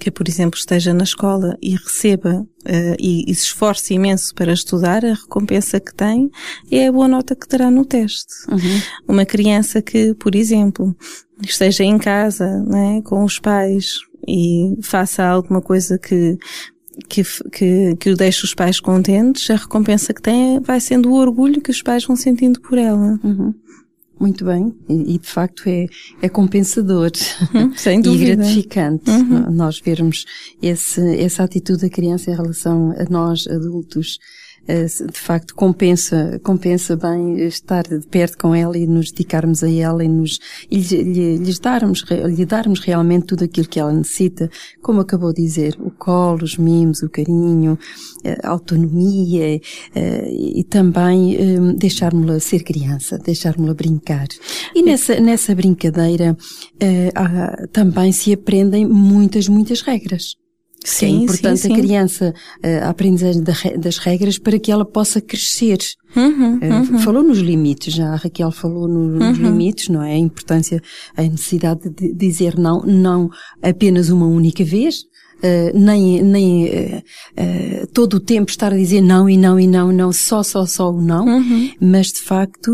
que, 0.00 0.10
por 0.10 0.26
exemplo, 0.26 0.58
esteja 0.58 0.94
na 0.94 1.04
escola 1.04 1.58
e 1.60 1.76
receba 1.76 2.40
uh, 2.40 2.96
e, 2.98 3.30
e, 3.30 3.34
se 3.34 3.44
esforce 3.44 3.92
imenso 3.92 4.34
para 4.34 4.54
estudar, 4.54 5.04
a 5.04 5.12
recompensa 5.12 5.78
que 5.78 5.94
tem 5.94 6.30
é 6.70 6.86
a 6.86 6.92
boa 6.92 7.06
nota 7.06 7.36
que 7.36 7.46
terá 7.46 7.70
no 7.70 7.84
teste. 7.84 8.32
Uhum. 8.48 8.80
Uma 9.06 9.26
criança 9.26 9.82
que, 9.82 10.14
por 10.14 10.34
exemplo, 10.34 10.96
esteja 11.46 11.84
em 11.84 11.98
casa, 11.98 12.48
né, 12.62 13.02
com 13.02 13.24
os 13.24 13.38
pais 13.38 13.98
e 14.26 14.74
faça 14.82 15.22
alguma 15.22 15.60
coisa 15.60 15.98
que 15.98 16.38
que, 17.08 17.22
que, 17.50 17.96
que 17.96 18.10
o 18.10 18.16
deixa 18.16 18.44
os 18.44 18.54
pais 18.54 18.80
contentes, 18.80 19.50
a 19.50 19.56
recompensa 19.56 20.12
que 20.12 20.22
tem 20.22 20.60
vai 20.60 20.80
sendo 20.80 21.10
o 21.10 21.14
orgulho 21.14 21.60
que 21.60 21.70
os 21.70 21.82
pais 21.82 22.04
vão 22.04 22.16
sentindo 22.16 22.60
por 22.60 22.78
ela. 22.78 23.18
Uhum. 23.22 23.54
Muito 24.18 24.44
bem, 24.44 24.72
e, 24.88 25.16
e, 25.16 25.18
de 25.18 25.26
facto 25.28 25.64
é, 25.66 25.86
é 26.22 26.28
compensador 26.28 27.10
uhum, 27.52 27.74
sem 27.76 28.00
dúvida. 28.00 28.32
e 28.32 28.36
gratificante 28.36 29.10
uhum. 29.10 29.50
nós 29.50 29.80
vermos 29.80 30.24
esse, 30.62 31.00
essa 31.18 31.42
atitude 31.42 31.82
da 31.82 31.90
criança 31.90 32.30
em 32.30 32.34
relação 32.34 32.94
a 32.96 33.04
nós 33.10 33.46
adultos 33.48 34.18
de 34.66 35.18
facto 35.18 35.54
compensa, 35.54 36.40
compensa 36.42 36.96
bem 36.96 37.38
estar 37.46 37.82
de 37.82 38.06
perto 38.06 38.38
com 38.38 38.54
ela 38.54 38.76
e 38.76 38.86
nos 38.86 39.10
dedicarmos 39.10 39.62
a 39.62 39.70
ela 39.70 40.04
e 40.04 40.08
nos, 40.08 40.38
e 40.70 40.78
lhe, 40.78 41.36
lhes 41.38 41.58
darmos, 41.58 42.04
lhe 42.10 42.44
darmos 42.46 42.80
realmente 42.80 43.26
tudo 43.26 43.44
aquilo 43.44 43.68
que 43.68 43.78
ela 43.78 43.92
necessita, 43.92 44.50
como 44.82 45.00
acabou 45.00 45.32
de 45.32 45.42
dizer, 45.42 45.76
o 45.80 45.90
colo, 45.90 46.44
os 46.44 46.56
mimos, 46.56 47.02
o 47.02 47.10
carinho, 47.10 47.78
a 48.42 48.48
autonomia 48.48 49.60
eh, 49.94 50.30
e 50.30 50.64
também 50.64 51.36
deixarmos-la 51.76 52.40
ser 52.40 52.62
criança, 52.62 53.18
deixarmos-la 53.18 53.74
brincar. 53.74 54.28
E 54.74 54.82
nessa, 54.82 55.20
nessa 55.20 55.54
brincadeira 55.54 56.36
também 57.72 58.12
se 58.12 58.32
aprendem 58.32 58.86
muitas, 58.86 59.48
muitas 59.48 59.82
regras. 59.82 60.43
Sim, 60.84 61.06
é 61.06 61.08
importante 61.24 61.60
sim, 61.60 61.68
sim. 61.68 61.74
a 61.74 61.76
criança 61.78 62.34
a 62.82 62.90
aprendizagem 62.90 63.42
das 63.42 63.96
regras 63.96 64.38
para 64.38 64.58
que 64.58 64.70
ela 64.70 64.84
possa 64.84 65.20
crescer. 65.20 65.78
Uhum, 66.14 66.58
eh, 66.60 66.70
uhum. 66.70 66.98
Falou 66.98 67.22
nos 67.22 67.38
limites, 67.38 67.92
já 67.92 68.12
a 68.12 68.16
Raquel 68.16 68.52
falou 68.52 68.86
nos 68.86 69.38
uhum. 69.38 69.46
limites, 69.46 69.88
não 69.88 70.02
é? 70.02 70.12
A 70.12 70.18
importância, 70.18 70.80
a 71.16 71.22
necessidade 71.22 71.88
de 71.90 72.12
dizer 72.12 72.56
não, 72.56 72.82
não 72.82 73.30
apenas 73.62 74.10
uma 74.10 74.26
única 74.26 74.64
vez, 74.64 75.04
Uh, 75.34 75.78
nem, 75.78 76.22
nem 76.22 76.64
uh, 76.64 76.68
uh, 76.98 77.86
todo 77.92 78.14
o 78.14 78.20
tempo 78.20 78.50
estar 78.50 78.72
a 78.72 78.76
dizer 78.76 79.02
não 79.02 79.28
e 79.28 79.36
não 79.36 79.60
e 79.60 79.66
não, 79.66 79.92
não, 79.92 80.10
só, 80.10 80.42
só, 80.42 80.64
só 80.64 80.90
o 80.90 81.02
não, 81.02 81.26
uhum. 81.26 81.70
mas 81.78 82.06
de 82.06 82.20
facto 82.20 82.70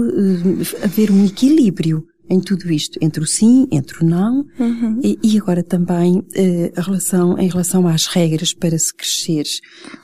haver 0.85 1.11
um 1.11 1.25
equilíbrio 1.25 2.05
em 2.31 2.41
tudo 2.41 2.71
isto, 2.71 2.97
entre 3.03 3.21
o 3.23 3.27
sim, 3.27 3.67
entre 3.73 4.05
o 4.05 4.07
não, 4.07 4.47
uhum. 4.59 5.01
e, 5.03 5.19
e, 5.21 5.37
agora 5.37 5.65
também 5.65 6.25
eh, 6.37 6.73
a 6.77 6.81
relação, 6.81 7.37
em 7.37 7.49
relação 7.49 7.89
às 7.89 8.07
regras 8.07 8.55
para 8.55 8.79
se 8.79 8.95
crescer. 8.95 9.45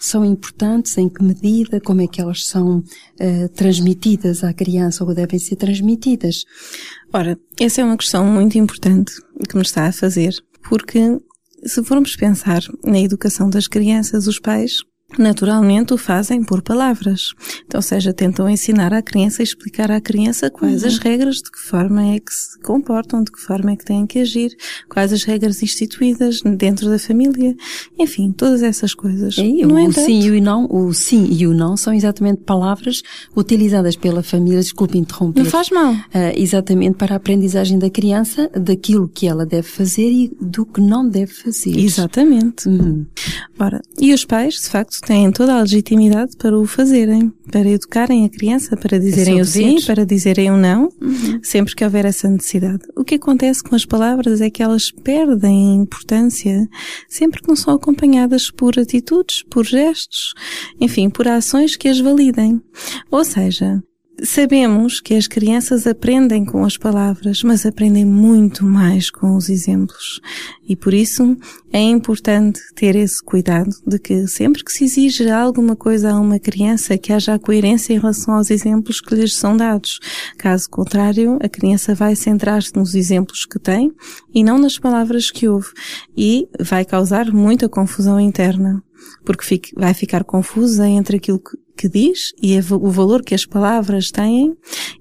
São 0.01 0.25
importantes 0.25 0.99
em 0.99 1.09
que 1.09 1.23
medida, 1.23 1.81
como 1.81 2.01
é 2.01 2.09
que 2.09 2.21
elas 2.21 2.45
são 2.45 2.83
eh, 3.21 3.47
transmitidas 3.49 4.43
à 4.43 4.53
criança 4.53 5.05
ou 5.05 5.15
devem 5.15 5.39
ser 5.39 5.55
transmitidas? 5.55 6.45
Ora, 7.12 7.39
essa 7.61 7.81
é 7.81 7.85
uma 7.85 7.97
questão 7.97 8.27
muito 8.27 8.59
importante 8.59 9.12
que 9.49 9.55
me 9.55 9.62
está 9.62 9.87
a 9.87 9.93
fazer, 9.93 10.35
porque 10.69 11.21
se 11.65 11.83
formos 11.85 12.17
pensar 12.17 12.61
na 12.85 12.99
educação 12.99 13.49
das 13.49 13.69
crianças, 13.69 14.27
os 14.27 14.41
pais 14.41 14.79
naturalmente 15.19 15.95
o 15.95 15.99
fazem 15.99 16.43
por 16.43 16.63
palavras. 16.63 17.35
Então, 17.67 17.79
ou 17.79 17.83
seja, 17.83 18.13
tentam 18.13 18.49
ensinar 18.49 18.93
à 18.93 19.03
criança 19.03 19.43
e 19.43 19.45
explicar 19.45 19.91
à 19.91 20.01
criança 20.01 20.51
quais 20.51 20.83
uhum. 20.83 20.89
as 20.89 20.99
regras, 20.99 21.37
de 21.37 21.51
que 21.51 21.59
forma 21.59 22.15
é 22.15 22.21
que 22.21 22.33
se 22.33 22.59
comportam, 22.61 23.23
de 23.23 23.31
que 23.31 23.41
forma 23.41 23.73
é 23.73 23.77
que 23.77 23.85
têm 23.85 24.07
que 24.07 24.19
agir, 24.19 24.57
quais 24.89 25.13
as 25.13 25.25
regras 25.25 25.63
instituídas 25.63 26.41
dentro 26.43 26.89
da 26.89 26.99
família, 26.99 27.55
enfim, 27.99 28.33
todas 28.33 28.63
essas 28.63 28.95
coisas. 28.95 29.37
E, 29.39 29.65
o 29.65 29.93
sim 29.93 30.21
e 30.21 30.31
o 30.31 30.43
não, 30.43 30.67
o 30.71 30.93
sim 30.93 31.29
e 31.31 31.47
o 31.47 31.55
não 31.55 31.77
são 31.77 31.93
exatamente 31.93 32.43
palavras 32.43 33.03
utilizadas 33.37 33.97
pela 33.97 34.23
família, 34.23 34.61
desculpe 34.61 34.99
interromper. 34.99 35.43
Não 35.43 35.51
faz 35.51 35.71
mal. 35.71 35.93
Uh, 35.93 36.33
exatamente 36.37 36.97
para 36.97 37.15
a 37.15 37.17
aprendizagem 37.17 37.79
da 37.79 37.91
criança, 37.91 38.51
daquilo 38.55 39.09
que 39.09 39.27
ela 39.27 39.45
deve 39.45 39.69
fazer 39.69 40.11
e 40.11 40.37
do 40.41 40.65
que 40.65 40.81
não 40.81 41.09
deve 41.09 41.33
fazer. 41.33 41.79
Exatamente. 41.79 42.69
Uhum. 42.69 43.07
Ora, 43.59 43.81
e 44.01 44.13
os 44.13 44.25
pais, 44.25 44.55
de 44.55 44.69
facto, 44.69 45.01
têm 45.07 45.31
toda 45.31 45.55
a 45.55 45.61
legitimidade 45.61 46.37
para 46.37 46.59
o 46.59 46.66
fazerem, 46.66 47.33
para 47.51 47.69
educarem 47.71 48.25
a 48.25 48.29
criança, 48.29 48.77
para 48.77 48.99
dizerem 48.99 49.40
o 49.40 49.45
sim, 49.45 49.81
para 49.87 50.05
dizerem 50.05 50.51
o 50.51 50.57
não, 50.57 50.92
uhum. 51.01 51.38
sempre 51.45 51.77
que 51.77 51.85
houver 51.85 52.05
essa 52.05 52.29
necessidade. 52.29 52.81
O 52.97 53.05
que 53.05 53.14
acontece 53.14 53.62
com 53.62 53.77
as 53.77 53.85
palavras 53.85 54.40
é 54.40 54.51
que 54.51 54.64
elas 54.64 54.90
perdem 54.90 55.77
importância 55.77 56.69
sempre 57.09 57.40
que 57.40 57.49
não 57.49 57.55
são 57.55 57.75
acompanhadas 57.75 58.51
por 58.51 58.77
atitudes, 58.81 59.45
por 59.49 59.64
gestos, 59.64 60.35
enfim, 60.81 61.09
por 61.09 61.29
ações 61.29 61.77
que 61.77 61.88
as 61.88 62.01
validem. 62.01 62.61
Ou 63.09 63.25
seja, 63.25 63.81
Sabemos 64.23 64.99
que 64.99 65.13
as 65.13 65.27
crianças 65.27 65.87
aprendem 65.87 66.43
com 66.43 66.65
as 66.65 66.79
palavras, 66.79 67.43
mas 67.43 67.67
aprendem 67.67 68.07
muito 68.07 68.65
mais 68.65 69.11
com 69.11 69.37
os 69.37 69.51
exemplos. 69.51 70.23
E 70.67 70.75
por 70.75 70.95
isso 70.95 71.37
é 71.71 71.81
importante 71.81 72.59
ter 72.75 72.97
esse 72.97 73.23
cuidado 73.23 73.71
de 73.87 73.99
que 73.99 74.27
sempre 74.27 74.65
que 74.65 74.73
se 74.73 74.85
exige 74.85 75.31
alguma 75.31 75.77
coisa 75.77 76.13
a 76.13 76.21
uma 76.21 76.39
criança, 76.39 76.97
que 76.97 77.13
haja 77.13 77.39
coerência 77.39 77.93
em 77.93 77.99
relação 77.99 78.35
aos 78.35 78.51
exemplos 78.51 79.03
que 79.03 79.15
lhes 79.15 79.35
são 79.35 79.55
dados. 79.55 80.01
Caso 80.39 80.71
contrário, 80.71 81.39
a 81.43 81.49
criança 81.49 81.95
vai 81.95 82.17
centrar-se 82.17 82.75
nos 82.75 82.95
exemplos 82.95 83.45
que 83.45 83.59
tem 83.59 83.93
e 84.35 84.43
não 84.43 84.57
nas 84.57 84.79
palavras 84.79 85.31
que 85.31 85.47
ouve. 85.47 85.69
E 86.17 86.49
vai 86.59 86.87
causar 86.87 87.31
muita 87.31 87.69
confusão 87.69 88.19
interna 88.19 88.83
porque 89.25 89.61
vai 89.77 89.93
ficar 89.93 90.25
confusa 90.25 90.89
entre 90.89 91.19
aquilo 91.19 91.39
que 91.39 91.66
que 91.77 91.89
diz 91.89 92.33
e 92.43 92.59
o 92.59 92.91
valor 92.91 93.23
que 93.23 93.35
as 93.35 93.45
palavras 93.45 94.11
têm 94.11 94.57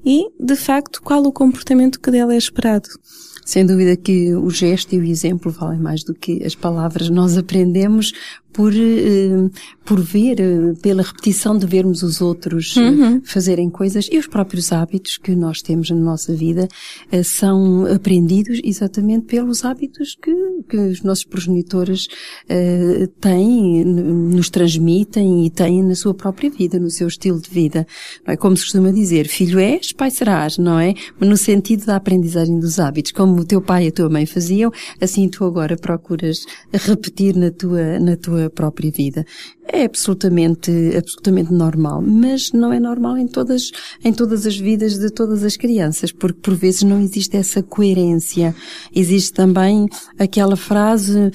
e, 0.05 0.27
de 0.39 0.55
facto, 0.55 1.01
qual 1.01 1.23
o 1.23 1.31
comportamento 1.31 1.99
que 1.99 2.11
dela 2.11 2.33
é 2.33 2.37
esperado. 2.37 2.89
Sem 3.45 3.63
dúvida 3.63 3.95
que 3.95 4.33
o 4.33 4.49
gesto 4.49 4.95
e 4.95 4.99
o 4.99 5.03
exemplo 5.03 5.51
valem 5.51 5.79
mais 5.79 6.03
do 6.03 6.15
que 6.15 6.43
as 6.43 6.55
palavras. 6.55 7.11
Nós 7.11 7.37
aprendemos 7.37 8.11
por, 8.55 8.73
eh, 8.73 9.49
por 9.83 9.99
ver, 9.99 10.39
eh, 10.39 10.73
pela 10.81 11.03
repetição 11.03 11.57
de 11.57 11.65
vermos 11.65 12.03
os 12.03 12.21
outros 12.21 12.77
eh, 12.77 12.79
uhum. 12.79 13.21
fazerem 13.25 13.69
coisas 13.69 14.07
e 14.09 14.17
os 14.17 14.27
próprios 14.27 14.71
hábitos 14.71 15.17
que 15.17 15.35
nós 15.35 15.61
temos 15.61 15.89
na 15.89 15.97
nossa 15.97 16.33
vida 16.33 16.69
são 17.23 17.85
aprendidos 17.85 18.61
exatamente 18.63 19.25
pelos 19.25 19.65
hábitos 19.65 20.15
que, 20.15 20.33
que 20.69 20.77
os 20.77 21.01
nossos 21.03 21.25
progenitores 21.25 22.07
têm, 23.19 23.83
nos 23.83 24.49
transmitem 24.49 25.45
e 25.45 25.49
têm 25.49 25.83
na 25.83 25.95
sua 25.95 26.13
própria 26.13 26.49
vida, 26.49 26.79
no 26.79 26.89
seu 26.89 27.07
estilo 27.07 27.41
de 27.41 27.49
vida. 27.49 27.85
Não 28.25 28.33
é 28.33 28.37
como 28.37 28.55
se 28.55 28.63
costuma 28.63 28.91
dizer, 28.91 29.27
filho 29.27 29.59
és, 29.59 29.91
pai 29.91 30.11
serás, 30.11 30.57
não 30.57 30.79
é? 30.79 30.93
Mas 31.19 31.29
no 31.29 31.37
sentido 31.37 31.85
da 31.85 31.97
aprendizagem 31.97 32.59
dos 32.59 32.79
hábitos, 32.79 33.11
como 33.11 33.41
o 33.41 33.45
teu 33.45 33.61
pai 33.61 33.85
e 33.85 33.87
a 33.89 33.91
tua 33.91 34.09
mãe 34.09 34.25
faziam, 34.25 34.71
assim 35.01 35.27
tu 35.27 35.43
agora 35.43 35.75
procuras 35.75 36.45
repetir 36.71 37.35
na 37.35 37.51
tua, 37.51 37.99
na 37.99 38.15
tua 38.15 38.44
própria 38.49 38.91
vida. 38.91 39.25
É 39.67 39.85
absolutamente, 39.85 40.71
absolutamente 40.95 41.51
normal, 41.51 42.01
mas 42.01 42.51
não 42.51 42.71
é 42.71 42.79
normal 42.79 43.17
em 43.17 43.27
todas, 43.27 43.71
em 44.03 44.13
todas 44.13 44.45
as 44.45 44.57
vidas 44.57 44.97
de 44.97 45.09
todas 45.09 45.43
as 45.43 45.57
crianças, 45.57 46.11
porque 46.11 46.39
por 46.39 46.53
vezes 46.55 46.83
não 46.83 47.01
existe 47.01 47.35
essa 47.35 47.63
coerência. 47.63 48.55
Existe 48.95 49.33
também 49.33 49.87
aquela 50.19 50.55
frase, 50.55 51.31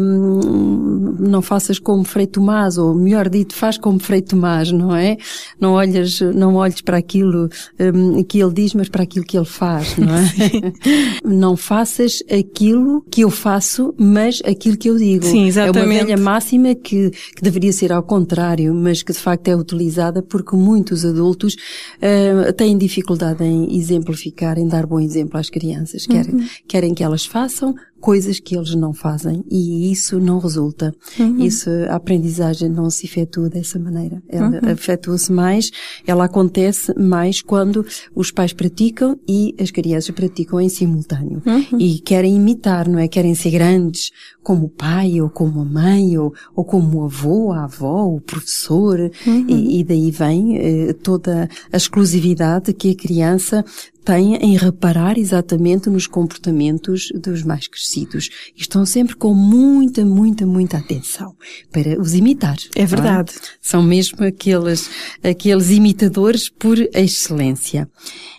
hum, 0.00 1.16
não 1.20 1.42
faças 1.42 1.78
como 1.78 2.04
Frei 2.04 2.26
Tomás, 2.26 2.78
ou 2.78 2.94
melhor 2.94 3.28
dito, 3.28 3.54
faz 3.54 3.76
como 3.76 3.98
Frei 3.98 4.22
Tomás, 4.22 4.72
não 4.72 4.94
é? 4.94 5.16
Não 5.60 5.72
olhas, 5.72 6.20
não 6.20 6.54
olhes 6.54 6.80
para 6.80 6.96
aquilo 6.96 7.48
hum, 7.78 8.24
que 8.24 8.42
ele 8.42 8.52
diz, 8.52 8.74
mas 8.74 8.88
para 8.88 9.02
aquilo 9.02 9.24
que 9.24 9.36
ele 9.36 9.44
faz, 9.44 9.96
não 9.96 10.14
é? 10.14 10.24
não 11.24 11.56
faças 11.56 12.22
aquilo 12.30 13.04
que 13.10 13.22
eu 13.22 13.30
faço, 13.30 13.94
mas 13.98 14.40
aquilo 14.44 14.76
que 14.76 14.88
eu 14.88 14.96
digo. 14.96 15.24
Sim, 15.24 15.46
exatamente. 15.46 15.78
É 15.78 15.84
uma 15.84 16.04
velha 16.06 16.16
máxima 16.16 16.74
que, 16.74 17.10
que 17.10 17.42
deveria 17.42 17.72
ser 17.74 17.92
ao 17.92 18.02
contrário, 18.02 18.74
mas 18.74 19.02
que 19.02 19.12
de 19.12 19.18
facto 19.18 19.48
é 19.48 19.56
utilizada 19.56 20.22
porque 20.22 20.56
muitos 20.56 21.04
adultos 21.04 21.54
uh, 21.54 22.52
têm 22.54 22.78
dificuldade 22.78 23.44
em 23.44 23.76
exemplificar, 23.76 24.58
em 24.58 24.66
dar 24.66 24.86
bom 24.86 25.00
exemplo 25.00 25.38
às 25.38 25.50
crianças. 25.50 26.06
Querem, 26.06 26.34
uhum. 26.34 26.46
querem 26.66 26.94
que 26.94 27.04
elas 27.04 27.26
façam 27.26 27.74
coisas 28.04 28.38
que 28.38 28.54
eles 28.54 28.74
não 28.74 28.92
fazem 28.92 29.42
e 29.50 29.90
isso 29.90 30.20
não 30.20 30.38
resulta. 30.38 30.94
Uhum. 31.18 31.38
Isso, 31.38 31.70
a 31.88 31.94
aprendizagem 31.94 32.68
não 32.68 32.90
se 32.90 33.06
efetua 33.06 33.48
dessa 33.48 33.78
maneira. 33.78 34.22
Ela 34.28 34.60
uhum. 34.62 34.68
efetua-se 34.68 35.32
mais, 35.32 35.70
ela 36.06 36.26
acontece 36.26 36.92
mais 36.98 37.40
quando 37.40 37.82
os 38.14 38.30
pais 38.30 38.52
praticam 38.52 39.18
e 39.26 39.54
as 39.58 39.70
crianças 39.70 40.14
praticam 40.14 40.60
em 40.60 40.68
simultâneo. 40.68 41.40
Uhum. 41.46 41.78
E 41.80 41.98
querem 41.98 42.36
imitar, 42.36 42.86
não 42.86 42.98
é? 42.98 43.08
Querem 43.08 43.34
ser 43.34 43.52
grandes 43.52 44.10
como 44.42 44.66
o 44.66 44.68
pai 44.68 45.22
ou 45.22 45.30
como 45.30 45.62
a 45.62 45.64
mãe 45.64 46.18
ou, 46.18 46.34
ou 46.54 46.62
como 46.62 46.98
o 46.98 47.04
avô, 47.04 47.52
a 47.52 47.64
avó, 47.64 48.04
o 48.04 48.20
professor 48.20 49.10
uhum. 49.26 49.46
e, 49.48 49.80
e, 49.80 49.84
daí 49.84 50.10
vem 50.10 50.58
eh, 50.58 50.92
toda 50.92 51.48
a 51.72 51.76
exclusividade 51.76 52.74
que 52.74 52.90
a 52.90 52.94
criança 52.94 53.64
tem 54.04 54.36
em 54.36 54.56
reparar 54.56 55.18
exatamente 55.18 55.88
nos 55.88 56.06
comportamentos 56.06 57.08
dos 57.14 57.42
mais 57.42 57.66
crescidos. 57.66 58.28
E 58.56 58.60
estão 58.60 58.84
sempre 58.84 59.16
com 59.16 59.32
muita, 59.32 60.04
muita, 60.04 60.44
muita 60.44 60.76
atenção 60.76 61.34
para 61.72 62.00
os 62.00 62.14
imitar. 62.14 62.56
É 62.76 62.84
verdade. 62.84 63.32
É? 63.34 63.40
São 63.60 63.82
mesmo 63.82 64.24
aqueles, 64.24 64.90
aqueles 65.22 65.70
imitadores 65.70 66.50
por 66.50 66.78
excelência. 66.94 67.88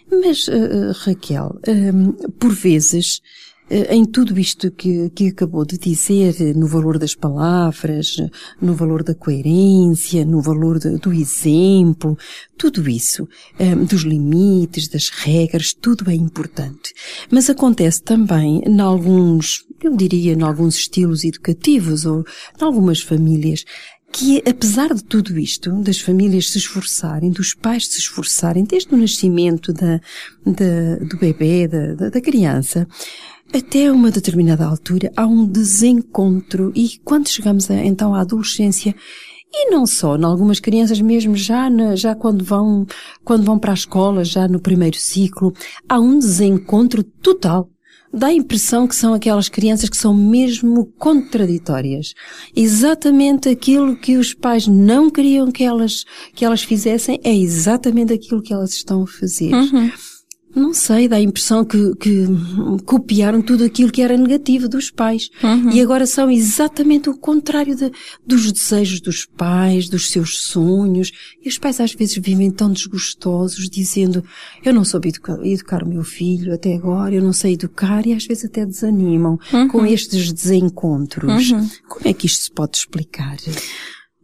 Mas, 0.09 0.47
uh, 0.47 0.91
Raquel, 1.03 1.59
uh, 1.67 2.31
por 2.33 2.53
vezes, 2.53 3.19
eh, 3.19 3.44
em 3.69 4.05
tudo 4.05 4.39
isto 4.39 4.69
que, 4.71 5.09
que 5.09 5.27
acabou 5.29 5.65
de 5.65 5.77
dizer, 5.77 6.35
eh, 6.39 6.53
no 6.53 6.67
valor 6.67 6.99
das 6.99 7.15
palavras, 7.15 8.15
no 8.61 8.75
valor 8.75 9.03
da 9.03 9.15
coerência, 9.15 10.23
no 10.23 10.39
valor 10.39 10.77
de, 10.77 10.97
do 10.97 11.11
exemplo, 11.11 12.15
tudo 12.57 12.87
isso, 12.87 13.27
um, 13.59 13.85
dos 13.85 14.03
limites, 14.03 14.87
das 14.87 15.09
regras, 15.09 15.73
tudo 15.73 16.09
é 16.09 16.13
importante. 16.13 16.93
Mas 17.31 17.49
acontece 17.49 18.03
também 18.03 18.61
em 18.65 18.79
alguns, 18.79 19.65
eu 19.83 19.95
diria, 19.95 20.33
em 20.33 20.43
alguns 20.43 20.75
estilos 20.75 21.23
educativos 21.23 22.05
ou 22.05 22.23
em 22.59 22.63
algumas 22.63 23.01
famílias, 23.01 23.65
que 24.11 24.41
apesar 24.47 24.93
de 24.93 25.03
tudo 25.03 25.37
isto, 25.37 25.71
das 25.81 25.99
famílias 25.99 26.49
se 26.49 26.57
esforçarem, 26.57 27.31
dos 27.31 27.53
pais 27.53 27.87
se 27.87 27.99
esforçarem, 27.99 28.63
desde 28.63 28.93
o 28.93 28.97
nascimento 28.97 29.73
da, 29.73 29.99
da 30.45 30.95
do 31.05 31.17
bebê, 31.17 31.67
da, 31.67 32.09
da 32.09 32.21
criança, 32.21 32.87
até 33.53 33.91
uma 33.91 34.11
determinada 34.11 34.65
altura 34.65 35.11
há 35.15 35.25
um 35.25 35.45
desencontro 35.45 36.71
e 36.75 36.97
quando 37.03 37.29
chegamos 37.29 37.69
a, 37.69 37.75
então 37.75 38.13
à 38.13 38.21
adolescência, 38.21 38.95
e 39.57 39.69
não 39.69 39.85
só, 39.85 40.17
em 40.17 40.23
algumas 40.25 40.59
crianças 40.59 40.99
mesmo 40.99 41.35
já, 41.35 41.69
na, 41.69 41.95
já 41.95 42.13
quando 42.13 42.43
vão, 42.43 42.85
quando 43.23 43.45
vão 43.45 43.57
para 43.57 43.71
a 43.71 43.73
escola, 43.73 44.25
já 44.25 44.49
no 44.49 44.59
primeiro 44.59 44.97
ciclo, 44.97 45.53
há 45.87 45.97
um 45.97 46.19
desencontro 46.19 47.01
total. 47.03 47.69
Dá 48.13 48.27
a 48.27 48.33
impressão 48.33 48.87
que 48.87 48.95
são 48.95 49.13
aquelas 49.13 49.49
crianças 49.49 49.89
que 49.89 49.97
são 49.97 50.13
mesmo 50.13 50.85
contraditórias. 50.97 52.13
Exatamente 52.55 53.49
aquilo 53.49 53.95
que 53.95 54.17
os 54.17 54.33
pais 54.33 54.67
não 54.67 55.09
queriam 55.09 55.51
que 55.51 55.63
elas, 55.63 56.05
que 56.33 56.43
elas 56.45 56.63
fizessem 56.63 57.19
é 57.23 57.33
exatamente 57.33 58.13
aquilo 58.13 58.41
que 58.41 58.53
elas 58.53 58.71
estão 58.71 59.03
a 59.03 59.07
fazer. 59.07 59.53
Uhum. 59.53 59.91
Não 60.55 60.73
sei, 60.73 61.07
dá 61.07 61.17
a 61.17 61.21
impressão 61.21 61.65
que, 61.65 61.95
que 61.95 62.25
copiaram 62.85 63.41
tudo 63.41 63.65
aquilo 63.65 63.91
que 63.91 64.01
era 64.01 64.15
negativo 64.15 64.69
dos 64.69 64.89
pais. 64.89 65.29
Uhum. 65.43 65.71
E 65.71 65.81
agora 65.81 66.05
são 66.05 66.31
exatamente 66.31 67.09
o 67.09 67.17
contrário 67.17 67.75
de, 67.75 67.91
dos 68.25 68.51
desejos 68.51 69.01
dos 69.01 69.25
pais, 69.25 69.89
dos 69.89 70.09
seus 70.09 70.43
sonhos. 70.43 71.11
E 71.43 71.49
os 71.49 71.57
pais 71.57 71.81
às 71.81 71.93
vezes 71.93 72.17
vivem 72.17 72.49
tão 72.49 72.71
desgostosos, 72.71 73.69
dizendo, 73.69 74.23
eu 74.63 74.73
não 74.73 74.85
soube 74.85 75.09
educar, 75.09 75.37
educar 75.45 75.83
o 75.83 75.89
meu 75.89 76.03
filho 76.03 76.53
até 76.53 76.73
agora, 76.73 77.13
eu 77.13 77.21
não 77.21 77.33
sei 77.33 77.53
educar, 77.53 78.07
e 78.07 78.13
às 78.13 78.25
vezes 78.25 78.45
até 78.45 78.65
desanimam 78.65 79.37
uhum. 79.51 79.67
com 79.67 79.85
estes 79.85 80.31
desencontros. 80.31 81.51
Uhum. 81.51 81.69
Como 81.87 82.07
é 82.07 82.13
que 82.13 82.27
isto 82.27 82.43
se 82.43 82.51
pode 82.51 82.77
explicar? 82.77 83.37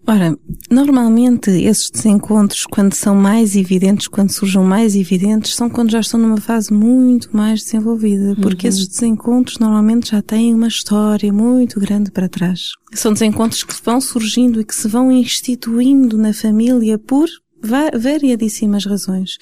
Ora, 0.08 0.38
normalmente 0.70 1.52
esses 1.52 1.90
desencontros, 1.90 2.66
quando 2.66 2.94
são 2.94 3.16
mais 3.16 3.56
evidentes, 3.56 4.08
quando 4.08 4.32
surjam 4.32 4.64
mais 4.64 4.96
evidentes, 4.96 5.56
são 5.56 5.70
quando 5.70 5.92
já 5.92 6.00
estão 6.00 6.20
numa 6.20 6.42
fase 6.42 6.74
muito 6.74 7.30
mais 7.36 7.64
desenvolvida, 7.64 8.36
porque 8.42 8.68
uhum. 8.68 8.70
esses 8.70 8.88
desencontros 8.88 9.60
normalmente 9.60 10.12
já 10.12 10.22
têm 10.22 10.54
uma 10.54 10.68
história 10.68 11.32
muito 11.32 11.80
grande 11.80 12.12
para 12.12 12.28
trás. 12.28 12.72
São 12.94 13.14
desencontros 13.14 13.64
que 13.64 13.76
vão 13.84 14.02
surgindo 14.02 14.60
e 14.60 14.66
que 14.66 14.76
se 14.76 14.88
vão 14.88 15.12
instituindo 15.12 16.18
na 16.18 16.34
família 16.34 16.98
por 16.98 17.28
variadíssimas 17.62 18.86
razões. 18.86 19.38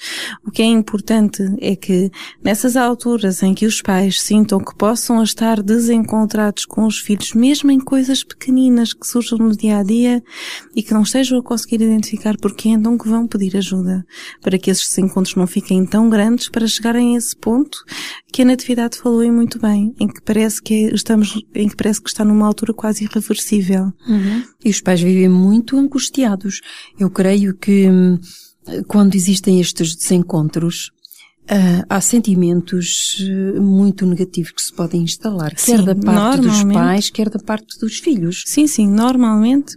O 0.46 0.50
que 0.50 0.62
é 0.62 0.66
importante 0.66 1.42
é 1.60 1.74
que 1.74 2.10
nessas 2.42 2.76
alturas 2.76 3.42
em 3.42 3.54
que 3.54 3.66
os 3.66 3.80
pais 3.80 4.20
sintam 4.20 4.58
que 4.58 4.76
possam 4.76 5.22
estar 5.22 5.62
desencontrados 5.62 6.64
com 6.64 6.86
os 6.86 6.98
filhos, 6.98 7.32
mesmo 7.32 7.70
em 7.70 7.80
coisas 7.80 8.22
pequeninas 8.22 8.92
que 8.92 9.06
surjam 9.06 9.38
no 9.38 9.56
dia 9.56 9.78
a 9.78 9.82
dia 9.82 10.22
e 10.74 10.82
que 10.82 10.92
não 10.92 11.02
estejam 11.02 11.38
a 11.38 11.42
conseguir 11.42 11.82
identificar 11.82 12.36
porquê, 12.36 12.68
então 12.68 12.98
que 12.98 13.08
vão 13.08 13.26
pedir 13.26 13.56
ajuda 13.56 14.04
para 14.40 14.58
que 14.58 14.70
esses 14.70 14.88
desencontros 14.88 15.36
não 15.36 15.46
fiquem 15.46 15.84
tão 15.86 16.08
grandes 16.08 16.48
para 16.48 16.66
chegarem 16.66 17.14
a 17.14 17.18
esse 17.18 17.36
ponto 17.36 17.84
que 18.32 18.42
a 18.42 18.44
Natividade 18.44 18.98
falou 18.98 19.24
e 19.24 19.30
muito 19.30 19.58
bem, 19.58 19.94
em 19.98 20.06
que 20.06 20.20
parece 20.22 20.62
que 20.62 20.90
estamos, 20.94 21.42
em 21.54 21.68
que 21.68 21.76
parece 21.76 22.00
que 22.00 22.08
está 22.08 22.24
numa 22.24 22.46
altura 22.46 22.72
quase 22.72 23.04
irreversível. 23.04 23.92
Uhum. 24.08 24.44
E 24.64 24.70
os 24.70 24.80
pais 24.80 25.00
vivem 25.00 25.28
muito 25.28 25.76
angustiados. 25.76 26.60
Eu 26.98 27.10
creio 27.10 27.54
que 27.54 27.88
hum, 27.88 28.09
quando 28.86 29.14
existem 29.14 29.60
estes 29.60 29.94
desencontros, 29.94 30.90
Uh, 31.50 31.84
há 31.88 32.00
sentimentos 32.00 33.18
uh, 33.18 33.60
muito 33.60 34.06
negativos 34.06 34.52
que 34.52 34.62
se 34.62 34.72
podem 34.72 35.02
instalar, 35.02 35.52
sim, 35.56 35.72
quer 35.72 35.82
da 35.82 35.94
parte 35.96 36.42
dos 36.42 36.62
pais, 36.62 37.10
quer 37.10 37.28
da 37.28 37.40
parte 37.40 37.76
dos 37.80 37.98
filhos. 37.98 38.44
Sim, 38.46 38.68
sim, 38.68 38.86
normalmente 38.86 39.76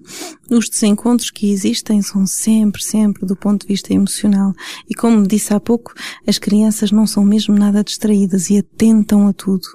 os 0.51 0.69
desencontros 0.69 1.31
que 1.31 1.51
existem 1.51 1.99
são 2.03 2.27
sempre, 2.27 2.83
sempre 2.83 3.25
do 3.25 3.35
ponto 3.35 3.61
de 3.61 3.67
vista 3.67 3.91
emocional. 3.91 4.53
E 4.87 4.93
como 4.93 5.27
disse 5.27 5.51
há 5.51 5.59
pouco, 5.59 5.93
as 6.27 6.37
crianças 6.37 6.91
não 6.91 7.07
são 7.07 7.25
mesmo 7.25 7.57
nada 7.57 7.83
distraídas 7.83 8.51
e 8.51 8.59
atentam 8.59 9.27
a 9.27 9.33
tudo. 9.33 9.67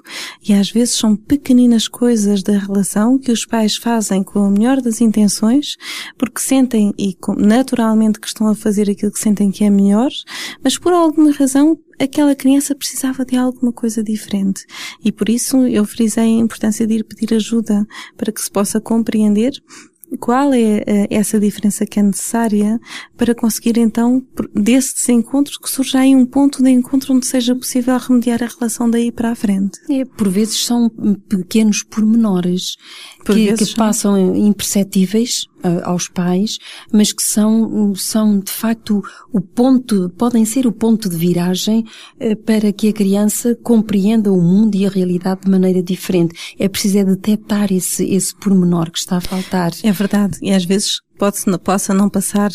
E 0.47 0.53
às 0.53 0.71
vezes 0.71 0.95
são 0.95 1.17
pequeninas 1.17 1.89
coisas 1.89 2.41
da 2.43 2.57
relação 2.57 3.17
que 3.17 3.31
os 3.31 3.45
pais 3.45 3.75
fazem 3.75 4.23
com 4.23 4.45
a 4.45 4.49
melhor 4.49 4.79
das 4.79 5.01
intenções, 5.01 5.75
porque 6.17 6.39
sentem 6.39 6.93
e 6.97 7.17
naturalmente 7.37 8.21
que 8.21 8.27
estão 8.27 8.47
a 8.47 8.55
fazer 8.55 8.89
aquilo 8.89 9.11
que 9.11 9.19
sentem 9.19 9.51
que 9.51 9.65
é 9.65 9.69
melhor, 9.69 10.11
mas 10.63 10.77
por 10.77 10.93
alguma 10.93 11.31
razão 11.31 11.77
aquela 11.99 12.35
criança 12.35 12.75
precisava 12.75 13.25
de 13.25 13.35
alguma 13.35 13.71
coisa 13.71 14.03
diferente. 14.03 14.65
E 15.03 15.11
por 15.11 15.29
isso 15.29 15.57
eu 15.67 15.85
frisei 15.85 16.23
a 16.23 16.27
importância 16.27 16.87
de 16.87 16.95
ir 16.95 17.03
pedir 17.03 17.33
ajuda 17.33 17.85
para 18.17 18.31
que 18.31 18.41
se 18.41 18.49
possa 18.49 18.79
compreender 18.79 19.53
qual 20.17 20.53
é 20.53 20.83
eh, 20.85 21.07
essa 21.09 21.39
diferença 21.39 21.85
que 21.85 21.99
é 21.99 22.03
necessária 22.03 22.79
para 23.15 23.35
conseguir 23.35 23.77
então, 23.77 24.23
desse 24.53 24.95
desencontro, 24.95 25.59
que 25.59 25.69
surja 25.69 25.99
aí 25.99 26.15
um 26.15 26.25
ponto 26.25 26.63
de 26.63 26.69
encontro 26.69 27.13
onde 27.13 27.27
seja 27.27 27.55
possível 27.55 27.97
remediar 27.97 28.41
a 28.41 28.47
relação 28.47 28.89
daí 28.89 29.11
para 29.11 29.31
a 29.31 29.35
frente. 29.35 29.79
É, 29.89 30.05
por 30.05 30.29
vezes 30.29 30.65
são 30.65 30.89
pequenos 31.27 31.83
pormenores 31.83 32.77
que, 33.33 33.53
que 33.53 33.75
passam 33.75 34.35
imperceptíveis 34.35 35.45
uh, 35.63 35.81
aos 35.83 36.07
pais, 36.07 36.57
mas 36.91 37.11
que 37.11 37.23
são, 37.23 37.93
são 37.95 38.39
de 38.39 38.51
facto 38.51 39.01
o 39.31 39.41
ponto, 39.41 40.09
podem 40.17 40.45
ser 40.45 40.67
o 40.67 40.71
ponto 40.71 41.09
de 41.09 41.15
viragem 41.15 41.85
uh, 42.19 42.35
para 42.37 42.71
que 42.71 42.89
a 42.89 42.93
criança 42.93 43.55
compreenda 43.63 44.31
o 44.31 44.41
mundo 44.41 44.75
e 44.75 44.85
a 44.85 44.89
realidade 44.89 45.41
de 45.41 45.49
maneira 45.49 45.81
diferente. 45.81 46.55
É 46.57 46.67
preciso 46.67 46.99
é 46.99 47.03
detectar 47.03 47.71
esse, 47.71 48.05
esse 48.05 48.35
pormenor 48.35 48.91
que 48.91 48.99
está 48.99 49.17
a 49.17 49.21
faltar. 49.21 49.71
É 49.83 49.91
verdade. 49.91 50.37
E 50.41 50.51
às 50.51 50.65
vezes 50.65 51.01
pode, 51.17 51.37
possa 51.63 51.93
não 51.93 52.09
passar 52.09 52.51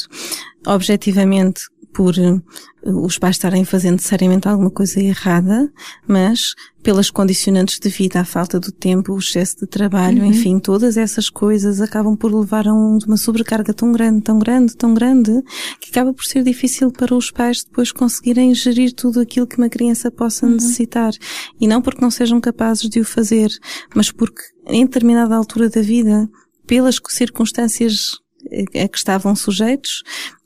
objetivamente 0.66 1.62
por 1.94 2.14
uh, 2.18 3.04
os 3.04 3.18
pais 3.18 3.36
estarem 3.36 3.64
fazendo 3.64 3.94
necessariamente 3.94 4.48
alguma 4.48 4.70
coisa 4.70 5.00
errada, 5.00 5.72
mas 6.06 6.54
pelas 6.82 7.08
condicionantes 7.08 7.78
de 7.78 7.88
vida, 7.88 8.20
a 8.20 8.24
falta 8.24 8.60
do 8.60 8.70
tempo, 8.70 9.14
o 9.14 9.18
excesso 9.18 9.60
de 9.60 9.66
trabalho, 9.66 10.22
uhum. 10.22 10.30
enfim, 10.30 10.58
todas 10.58 10.96
essas 10.96 11.30
coisas 11.30 11.80
acabam 11.80 12.16
por 12.16 12.34
levar 12.34 12.66
a 12.66 12.74
um, 12.74 12.98
uma 13.06 13.16
sobrecarga 13.16 13.72
tão 13.72 13.92
grande, 13.92 14.22
tão 14.22 14.38
grande, 14.38 14.76
tão 14.76 14.92
grande, 14.92 15.32
que 15.80 15.90
acaba 15.90 16.12
por 16.12 16.24
ser 16.24 16.42
difícil 16.42 16.90
para 16.90 17.14
os 17.14 17.30
pais 17.30 17.64
depois 17.64 17.92
conseguirem 17.92 18.54
gerir 18.54 18.92
tudo 18.92 19.20
aquilo 19.20 19.46
que 19.46 19.56
uma 19.56 19.70
criança 19.70 20.10
possa 20.10 20.44
uhum. 20.44 20.54
necessitar. 20.54 21.12
E 21.58 21.66
não 21.66 21.80
porque 21.80 22.02
não 22.02 22.10
sejam 22.10 22.40
capazes 22.40 22.88
de 22.88 23.00
o 23.00 23.04
fazer, 23.04 23.48
mas 23.94 24.10
porque 24.10 24.42
em 24.66 24.84
determinada 24.84 25.36
altura 25.36 25.70
da 25.70 25.80
vida, 25.80 26.28
pelas 26.66 27.00
circunstâncias 27.08 28.23
a 28.60 28.88
que 28.88 28.96
estavam 28.96 29.34
sujeitos, 29.34 30.02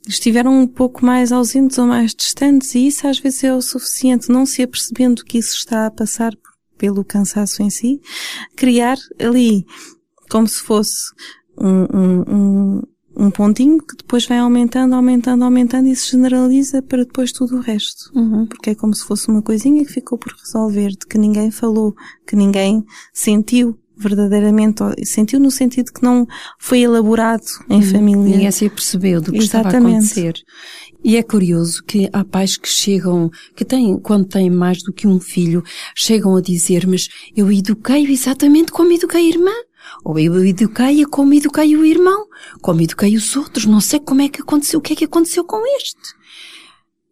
estiveram 0.07 0.59
um 0.59 0.67
pouco 0.67 1.05
mais 1.05 1.31
ausentes 1.31 1.77
ou 1.77 1.85
mais 1.85 2.13
distantes 2.13 2.73
e 2.75 2.87
isso 2.87 3.07
às 3.07 3.19
vezes 3.19 3.43
é 3.43 3.53
o 3.53 3.61
suficiente, 3.61 4.29
não 4.29 4.45
se 4.45 4.61
apercebendo 4.63 5.23
que 5.23 5.37
isso 5.37 5.55
está 5.55 5.85
a 5.85 5.91
passar 5.91 6.33
pelo 6.77 7.03
cansaço 7.03 7.61
em 7.61 7.69
si, 7.69 8.01
criar 8.55 8.97
ali 9.19 9.65
como 10.29 10.47
se 10.47 10.61
fosse 10.61 11.11
um, 11.57 11.85
um, 11.93 12.23
um, 12.27 12.81
um 13.17 13.31
pontinho 13.31 13.79
que 13.79 13.97
depois 13.97 14.25
vai 14.25 14.37
aumentando, 14.37 14.95
aumentando, 14.95 15.43
aumentando 15.43 15.89
e 15.89 15.95
se 15.95 16.11
generaliza 16.11 16.81
para 16.81 17.03
depois 17.03 17.31
tudo 17.33 17.57
o 17.57 17.61
resto. 17.61 18.11
Uhum. 18.15 18.47
Porque 18.47 18.69
é 18.69 18.75
como 18.75 18.95
se 18.95 19.03
fosse 19.03 19.27
uma 19.27 19.41
coisinha 19.41 19.83
que 19.85 19.91
ficou 19.91 20.17
por 20.17 20.33
resolver, 20.33 20.89
de 20.89 21.05
que 21.05 21.17
ninguém 21.17 21.51
falou, 21.51 21.93
que 22.25 22.35
ninguém 22.35 22.85
sentiu, 23.13 23.77
verdadeiramente 23.99 24.81
sentiu 25.03 25.39
no 25.39 25.51
sentido 25.51 25.91
que 25.91 26.01
não 26.01 26.25
foi 26.57 26.81
elaborado 26.81 27.43
em 27.69 27.79
hum, 27.79 27.83
família. 27.83 28.23
Ninguém 28.23 28.51
se 28.51 28.69
percebeu 28.69 29.21
do 29.21 29.31
que 29.31 29.39
Exatamente. 29.39 29.67
estava 29.67 29.87
a 29.87 29.91
acontecer. 29.91 30.33
E 31.03 31.17
é 31.17 31.23
curioso 31.23 31.83
que 31.83 32.09
há 32.11 32.23
pais 32.23 32.57
que 32.57 32.67
chegam, 32.67 33.29
que 33.55 33.63
têm, 33.63 33.97
quando 33.99 34.25
têm 34.25 34.49
mais 34.49 34.81
do 34.81 34.91
que 34.91 35.07
um 35.07 35.19
filho, 35.19 35.63
chegam 35.95 36.35
a 36.35 36.41
dizer, 36.41 36.87
mas 36.87 37.07
eu 37.35 37.51
eduquei-o 37.51 38.11
exatamente 38.11 38.71
como 38.71 38.91
eduquei 38.91 39.21
a 39.21 39.29
irmã. 39.29 39.53
Ou 40.03 40.19
eu 40.19 40.45
eduquei-a 40.45 41.07
como 41.07 41.33
eduquei 41.33 41.75
o 41.75 41.85
irmão. 41.85 42.27
Como 42.61 42.81
eduquei 42.81 43.15
os 43.15 43.35
outros. 43.35 43.65
Não 43.65 43.81
sei 43.81 43.99
como 43.99 44.21
é 44.21 44.29
que 44.29 44.41
aconteceu, 44.41 44.79
o 44.79 44.81
que 44.81 44.93
é 44.93 44.95
que 44.95 45.05
aconteceu 45.05 45.43
com 45.43 45.61
este 45.77 46.18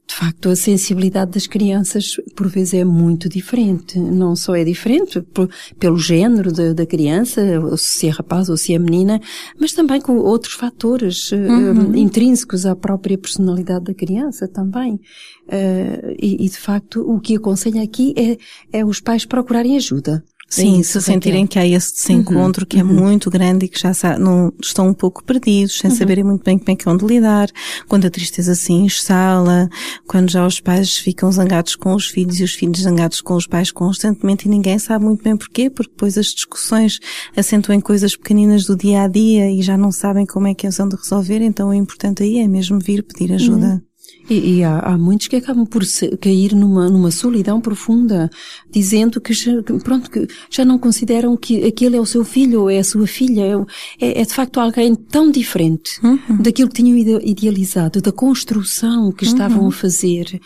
de 0.08 0.15
facto, 0.15 0.50
a 0.50 0.56
sensibilidade 0.56 1.32
das 1.32 1.46
crianças, 1.46 2.15
por 2.34 2.48
vezes, 2.48 2.74
é 2.76 2.86
muito 2.86 3.28
diferente. 3.28 4.00
Não 4.00 4.38
só 4.38 4.56
é 4.56 4.63
diferente 4.63 5.22
por, 5.22 5.50
pelo 5.78 5.98
género 5.98 6.50
de, 6.52 6.74
da 6.74 6.86
criança, 6.86 7.41
se 7.78 8.08
é 8.08 8.10
rapaz 8.10 8.48
ou 8.48 8.56
se 8.56 8.74
é 8.74 8.80
menina, 8.80 9.20
mas 9.60 9.74
também 9.74 10.00
com 10.00 10.17
outros 10.17 10.54
fatores 10.54 11.32
eh, 11.34 11.36
uhum. 11.36 11.93
intrínsecos 11.93 12.65
à 12.65 12.74
própria 12.74 13.17
personalidade 13.17 13.86
da 13.86 13.93
criança 13.93 14.48
também. 14.48 14.93
Uh, 14.93 16.15
e, 16.17 16.46
e, 16.46 16.50
de 16.50 16.58
facto, 16.58 17.02
o 17.02 17.20
que 17.20 17.36
aconselho 17.36 17.82
aqui 17.82 18.13
é, 18.17 18.80
é 18.80 18.86
os 18.86 19.02
pais 19.02 19.26
procurarem 19.26 19.76
ajuda. 19.76 20.24
Sim, 20.50 20.82
se 20.82 21.02
sentirem 21.02 21.46
que 21.46 21.60
há 21.60 21.68
esse 21.68 21.94
desencontro 21.94 22.64
uhum, 22.64 22.68
que 22.68 22.80
é 22.80 22.84
uhum. 22.84 22.94
muito 22.94 23.30
grande 23.30 23.66
e 23.66 23.68
que 23.68 23.80
já 23.80 23.92
não, 24.18 24.54
estão 24.62 24.88
um 24.88 24.94
pouco 24.94 25.22
perdidos, 25.22 25.78
sem 25.78 25.92
uhum. 25.92 25.98
saberem 25.98 26.24
muito 26.24 26.44
bem 26.44 26.58
como 26.58 26.72
é 26.72 26.76
que 26.76 26.88
é 26.88 26.92
onde 26.92 27.06
lidar, 27.06 27.50
quando 27.88 28.08
a 28.08 28.10
tristeza 28.10 28.56
se 28.56 28.72
instala, 28.72 29.70
quando 30.08 30.32
já 30.32 30.48
os 30.48 30.62
pais 30.62 30.98
ficam 30.98 31.30
zangados 31.30 31.76
com 31.76 31.94
os 31.94 32.08
filhos 32.08 32.40
e 32.40 32.44
os 32.46 32.54
filhos 32.54 32.82
zangados 32.82 33.20
com 33.20 33.36
os 33.36 33.46
pais 33.46 33.72
constantemente 33.72 34.48
e 34.48 34.50
ninguém 34.50 34.80
sabe 34.80 35.04
muito 35.04 35.22
bem 35.22 35.36
porquê, 35.36 35.70
porque 35.70 35.92
depois 35.92 36.18
as 36.18 36.28
discussões 36.28 37.00
assentam 37.36 37.76
em 37.76 37.82
coisas 37.82 38.16
pequeninas 38.16 38.66
do 38.66 38.78
dia 38.78 39.02
a 39.02 39.08
dia 39.08 39.52
e 39.52 39.62
já 39.62 39.78
não 39.78 39.92
sabem 39.92 40.26
como 40.26 40.48
é 40.48 40.54
que 40.54 40.66
eles 40.66 40.78
vão 40.78 40.88
de 40.88 40.96
resolver, 40.96 41.42
então 41.42 41.70
o 41.70 41.74
importante 41.74 42.24
aí 42.24 42.40
é 42.40 42.48
mesmo 42.48 42.80
vir 42.80 43.04
pedir 43.04 43.34
ajuda. 43.34 43.84
Uhum. 44.30 44.36
E, 44.36 44.58
e 44.58 44.63
há, 44.63 44.80
há, 44.80 44.98
muitos 44.98 45.28
que 45.28 45.36
acabam 45.36 45.65
por 45.65 45.84
cair 46.20 46.54
numa, 46.54 46.89
numa 46.89 47.12
solidão 47.12 47.62
profunda, 47.62 48.30
dizendo 48.70 49.22
que 49.22 49.34
já, 49.34 49.52
pronto, 49.84 50.10
que 50.10 50.28
já 50.50 50.65
não 50.65 50.78
consideram 50.78 51.36
que 51.38 51.63
aquele 51.65 51.96
é 51.96 52.00
o 52.00 52.06
seu 52.06 52.24
filho 52.24 52.62
ou 52.62 52.70
é 52.70 52.80
a 52.80 52.84
sua 52.84 53.08
filha, 53.08 53.41
é, 54.00 54.08
é, 54.08 54.22
é 54.22 54.26
de 54.26 54.34
facto 54.34 54.60
alguém 54.60 54.96
tão 54.96 55.32
diferente 55.32 56.00
uhum. 56.04 56.41
daquilo 56.41 56.70
que 56.70 56.76
tinham 56.76 56.98
idealizado, 56.98 58.02
da 58.02 58.12
construção 58.12 59.12
que 59.12 59.24
estavam 59.24 59.62
uhum. 59.62 59.70
a 59.70 59.72
fazer, 59.72 60.39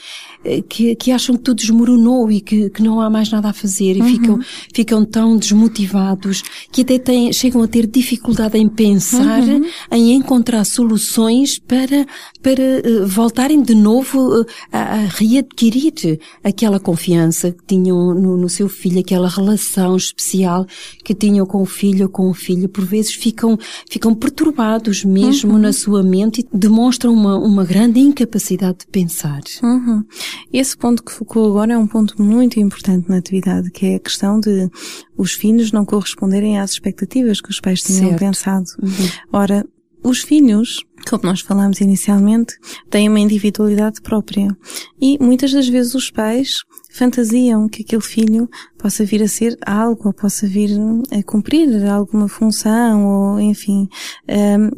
eh, 0.43 0.61
que, 0.61 0.95
que 0.95 1.11
acham 1.11 1.35
que 1.35 1.43
tudo 1.43 1.57
desmoronou 1.57 2.31
e 2.31 2.41
que, 2.41 2.69
que 2.69 2.83
não 2.83 3.01
há 3.01 3.09
mais 3.09 3.29
nada 3.31 3.49
a 3.49 3.53
fazer 3.53 3.97
e 3.97 4.01
uhum. 4.01 4.07
ficam, 4.07 4.39
ficam 4.73 5.05
tão 5.05 5.37
desmotivados 5.37 6.43
que 6.71 6.81
até 6.81 6.99
têm, 6.99 7.31
chegam 7.33 7.61
a 7.61 7.67
ter 7.67 7.87
dificuldade 7.87 8.57
em 8.57 8.67
pensar, 8.67 9.41
uhum. 9.41 9.65
em 9.91 10.13
encontrar 10.13 10.63
soluções 10.65 11.59
para, 11.59 12.05
para 12.41 12.61
uh, 12.61 13.07
voltarem 13.07 13.61
de 13.61 13.71
de 13.71 13.75
novo 13.75 14.41
eh, 14.41 14.45
a, 14.73 14.79
a 14.79 14.97
readquirir 15.05 16.19
aquela 16.43 16.77
confiança 16.77 17.51
que 17.51 17.63
tinham 17.65 18.13
no, 18.13 18.35
no, 18.35 18.49
seu 18.49 18.67
filho, 18.67 18.99
aquela 18.99 19.29
relação 19.29 19.95
especial 19.95 20.65
que 21.05 21.15
tinham 21.15 21.45
com 21.45 21.61
o 21.61 21.65
filho 21.65 22.03
ou 22.03 22.09
com 22.09 22.29
o 22.29 22.33
filho. 22.33 22.67
Por 22.67 22.83
vezes 22.83 23.13
ficam, 23.13 23.57
ficam 23.89 24.13
perturbados 24.13 25.05
mesmo 25.05 25.53
uhum. 25.53 25.59
na 25.59 25.71
sua 25.71 26.03
mente 26.03 26.41
e 26.41 26.57
demonstram 26.57 27.13
uma, 27.13 27.37
uma 27.37 27.63
grande 27.63 28.01
incapacidade 28.01 28.79
de 28.79 28.87
pensar. 28.87 29.41
Uhum. 29.63 30.03
Esse 30.51 30.75
ponto 30.75 31.01
que 31.01 31.13
focou 31.13 31.47
agora 31.47 31.73
é 31.73 31.77
um 31.77 31.87
ponto 31.87 32.21
muito 32.21 32.59
importante 32.59 33.07
na 33.07 33.17
atividade, 33.17 33.71
que 33.71 33.85
é 33.85 33.95
a 33.95 33.99
questão 33.99 34.39
de 34.39 34.69
os 35.17 35.31
filhos 35.31 35.71
não 35.71 35.85
corresponderem 35.85 36.59
às 36.59 36.71
expectativas 36.71 37.39
que 37.39 37.49
os 37.49 37.61
pais 37.61 37.81
tinham 37.81 38.09
certo. 38.09 38.19
pensado. 38.19 38.65
Uhum. 38.81 39.09
Ora, 39.31 39.65
os 40.03 40.21
filhos, 40.21 40.83
como 41.09 41.23
nós 41.25 41.41
falámos 41.41 41.81
inicialmente, 41.81 42.55
têm 42.89 43.09
uma 43.09 43.19
individualidade 43.19 44.01
própria. 44.01 44.55
E 44.99 45.17
muitas 45.19 45.51
das 45.51 45.67
vezes 45.67 45.95
os 45.95 46.09
pais 46.09 46.63
fantasiam 46.91 47.69
que 47.69 47.83
aquele 47.83 48.01
filho 48.01 48.49
possa 48.77 49.05
vir 49.05 49.23
a 49.23 49.27
ser 49.27 49.57
algo, 49.65 50.07
ou 50.07 50.13
possa 50.13 50.47
vir 50.47 50.71
a 51.11 51.23
cumprir 51.23 51.85
alguma 51.85 52.27
função, 52.27 53.05
ou 53.05 53.39
enfim, 53.39 53.87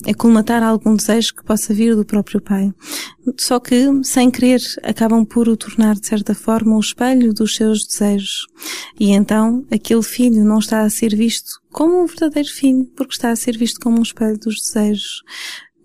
a 0.07 0.13
colmatar 0.13 0.61
algum 0.61 0.95
desejo 0.95 1.35
que 1.35 1.43
possa 1.43 1.73
vir 1.73 1.95
do 1.95 2.05
próprio 2.05 2.41
pai. 2.41 2.71
Só 3.37 3.59
que, 3.59 3.89
sem 4.03 4.29
querer, 4.29 4.61
acabam 4.83 5.25
por 5.25 5.47
o 5.47 5.57
tornar, 5.57 5.95
de 5.95 6.05
certa 6.05 6.35
forma, 6.35 6.75
o 6.75 6.79
espelho 6.79 7.33
dos 7.33 7.55
seus 7.55 7.85
desejos. 7.85 8.45
E 8.99 9.11
então, 9.11 9.65
aquele 9.71 10.03
filho 10.03 10.43
não 10.43 10.59
está 10.59 10.81
a 10.81 10.89
ser 10.89 11.15
visto 11.15 11.62
como 11.73 12.01
um 12.01 12.05
verdadeiro 12.05 12.49
filho, 12.49 12.85
porque 12.95 13.13
está 13.13 13.31
a 13.31 13.35
ser 13.35 13.57
visto 13.57 13.79
como 13.81 13.99
um 13.99 14.03
espelho 14.03 14.37
dos 14.37 14.61
desejos. 14.61 15.23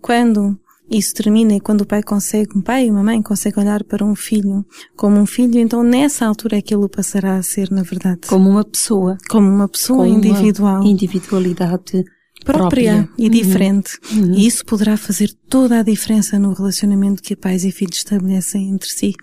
Quando 0.01 0.57
isso 0.89 1.13
termina 1.13 1.55
e 1.55 1.59
quando 1.59 1.81
o 1.81 1.85
pai 1.85 2.01
consegue, 2.01 2.57
um 2.57 2.61
pai 2.61 2.87
e 2.87 2.91
uma 2.91 3.03
mãe 3.03 3.21
conseguem 3.21 3.63
olhar 3.63 3.83
para 3.83 4.05
um 4.05 4.15
filho 4.15 4.65
como 4.95 5.19
um 5.19 5.25
filho, 5.25 5.59
então 5.59 5.83
nessa 5.83 6.25
altura 6.25 6.57
é 6.57 6.61
que 6.61 6.73
ele 6.73 6.85
o 6.85 6.89
passará 6.89 7.35
a 7.35 7.43
ser, 7.43 7.69
na 7.71 7.83
verdade. 7.83 8.21
Como 8.27 8.49
uma 8.49 8.63
pessoa. 8.63 9.17
Como 9.29 9.47
uma 9.49 9.67
pessoa 9.67 10.05
como 10.05 10.17
individual. 10.17 10.81
Uma 10.81 10.89
individualidade 10.89 12.05
própria, 12.45 12.93
própria. 12.93 13.09
e 13.17 13.25
uhum. 13.25 13.29
diferente. 13.29 13.99
Uhum. 14.11 14.33
E 14.33 14.47
isso 14.47 14.65
poderá 14.65 14.95
fazer 14.95 15.33
toda 15.49 15.79
a 15.79 15.83
diferença 15.83 16.39
no 16.39 16.53
relacionamento 16.53 17.21
que 17.21 17.35
pais 17.35 17.65
e 17.65 17.71
filhos 17.71 17.97
estabelecem 17.97 18.69
entre 18.69 18.89
si. 18.89 19.13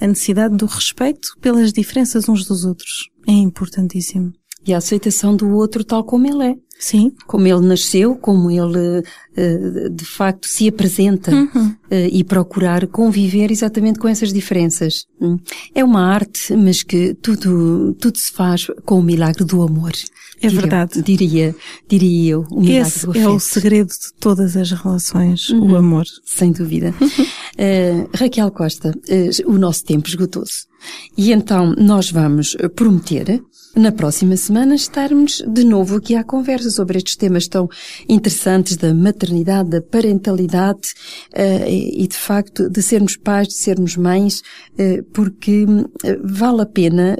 A 0.00 0.06
necessidade 0.06 0.56
do 0.56 0.66
respeito 0.66 1.28
pelas 1.40 1.72
diferenças 1.72 2.28
uns 2.28 2.44
dos 2.44 2.64
outros 2.64 3.10
é 3.26 3.32
importantíssimo. 3.32 4.32
E 4.66 4.74
a 4.74 4.78
aceitação 4.78 5.34
do 5.34 5.50
outro 5.50 5.82
tal 5.84 6.04
como 6.04 6.26
ele 6.26 6.52
é. 6.52 6.56
Sim. 6.80 7.12
Como 7.26 7.46
ele 7.46 7.60
nasceu, 7.60 8.16
como 8.16 8.50
ele 8.50 9.04
eh, 9.36 9.88
de 9.90 10.04
facto 10.04 10.48
se 10.48 10.66
apresenta 10.66 11.30
uhum. 11.30 11.76
Eh, 11.90 12.08
e 12.10 12.24
procurar 12.24 12.86
conviver 12.86 13.50
exatamente 13.50 13.98
com 13.98 14.08
essas 14.08 14.32
diferenças. 14.32 15.04
Hum. 15.20 15.36
É 15.74 15.84
uma 15.84 16.02
arte, 16.02 16.56
mas 16.56 16.82
que 16.82 17.12
tudo, 17.14 17.94
tudo 18.00 18.16
se 18.16 18.32
faz 18.32 18.66
com 18.86 18.98
o 18.98 19.02
milagre 19.02 19.44
do 19.44 19.60
amor. 19.60 19.92
É 20.40 20.48
diria, 20.48 20.60
verdade. 20.60 21.02
Diria, 21.02 21.54
diria 21.86 22.32
eu, 22.32 22.46
o 22.50 22.62
milagre 22.62 22.88
Esse 22.88 23.06
do 23.06 23.18
é 23.18 23.28
o 23.28 23.38
segredo 23.38 23.90
de 23.90 24.14
todas 24.18 24.56
as 24.56 24.70
relações, 24.70 25.50
uhum. 25.50 25.72
o 25.72 25.76
amor. 25.76 26.04
Sem 26.24 26.50
dúvida. 26.50 26.94
uh, 26.98 28.08
Raquel 28.16 28.50
Costa, 28.50 28.90
uh, 28.90 29.50
o 29.50 29.58
nosso 29.58 29.84
tempo 29.84 30.08
esgotou-se. 30.08 30.69
E 31.16 31.32
então 31.32 31.74
nós 31.76 32.10
vamos 32.10 32.56
prometer 32.74 33.42
na 33.76 33.92
próxima 33.92 34.36
semana 34.36 34.74
estarmos 34.74 35.44
de 35.46 35.62
novo 35.62 35.96
aqui 35.96 36.16
à 36.16 36.24
conversa 36.24 36.70
sobre 36.70 36.98
estes 36.98 37.14
temas 37.14 37.46
tão 37.46 37.68
interessantes 38.08 38.76
da 38.76 38.92
maternidade, 38.92 39.70
da 39.70 39.80
parentalidade 39.80 40.88
uh, 41.34 41.68
e 41.68 42.06
de 42.06 42.16
facto 42.16 42.68
de 42.68 42.82
sermos 42.82 43.16
pais, 43.16 43.48
de 43.48 43.54
sermos 43.54 43.96
mães, 43.96 44.40
uh, 44.72 45.04
porque 45.12 45.64
uh, 45.64 45.88
vale 46.24 46.62
a 46.62 46.66
pena, 46.66 47.16